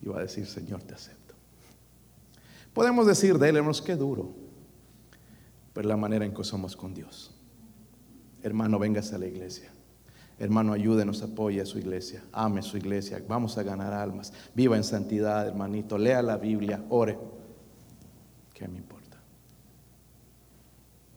[0.01, 1.35] Y va a decir, Señor, te acepto.
[2.73, 4.35] Podemos decir de Él, hermanos, qué duro.
[5.75, 7.38] Pero la manera en que somos con Dios.
[8.49, 9.71] Hermano, véngase a la iglesia.
[10.39, 12.25] Hermano, ayúdenos, apoye a su iglesia.
[12.33, 13.23] Ame su iglesia.
[13.29, 14.33] Vamos a ganar almas.
[14.55, 15.99] Viva en santidad, hermanito.
[15.99, 16.83] Lea la Biblia.
[16.89, 17.19] Ore.
[18.55, 19.19] ¿Qué me importa?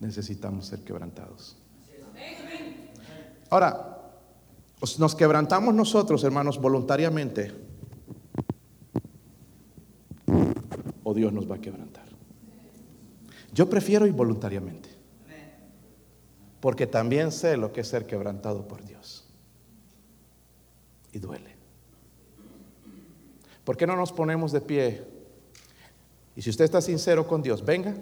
[0.02, 1.56] Necesitamos ser quebrantados.
[3.50, 3.98] Ahora,
[5.00, 7.54] nos quebrantamos nosotros, hermanos, voluntariamente.
[11.06, 12.04] O Dios nos va a quebrantar.
[13.54, 14.91] Yo prefiero ir voluntariamente.
[16.62, 19.26] Porque también sé lo que es ser quebrantado por Dios.
[21.12, 21.56] Y duele.
[23.66, 25.04] ¿Por qué no nos ponemos de pie?
[26.36, 27.96] Y si usted está sincero con Dios, venga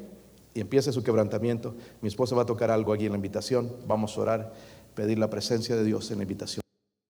[0.53, 1.76] y empiece su quebrantamiento.
[2.01, 3.72] Mi esposa va a tocar algo aquí en la invitación.
[3.88, 4.53] Vamos a orar
[4.93, 6.62] pedir la presencia de Dios en la invitación.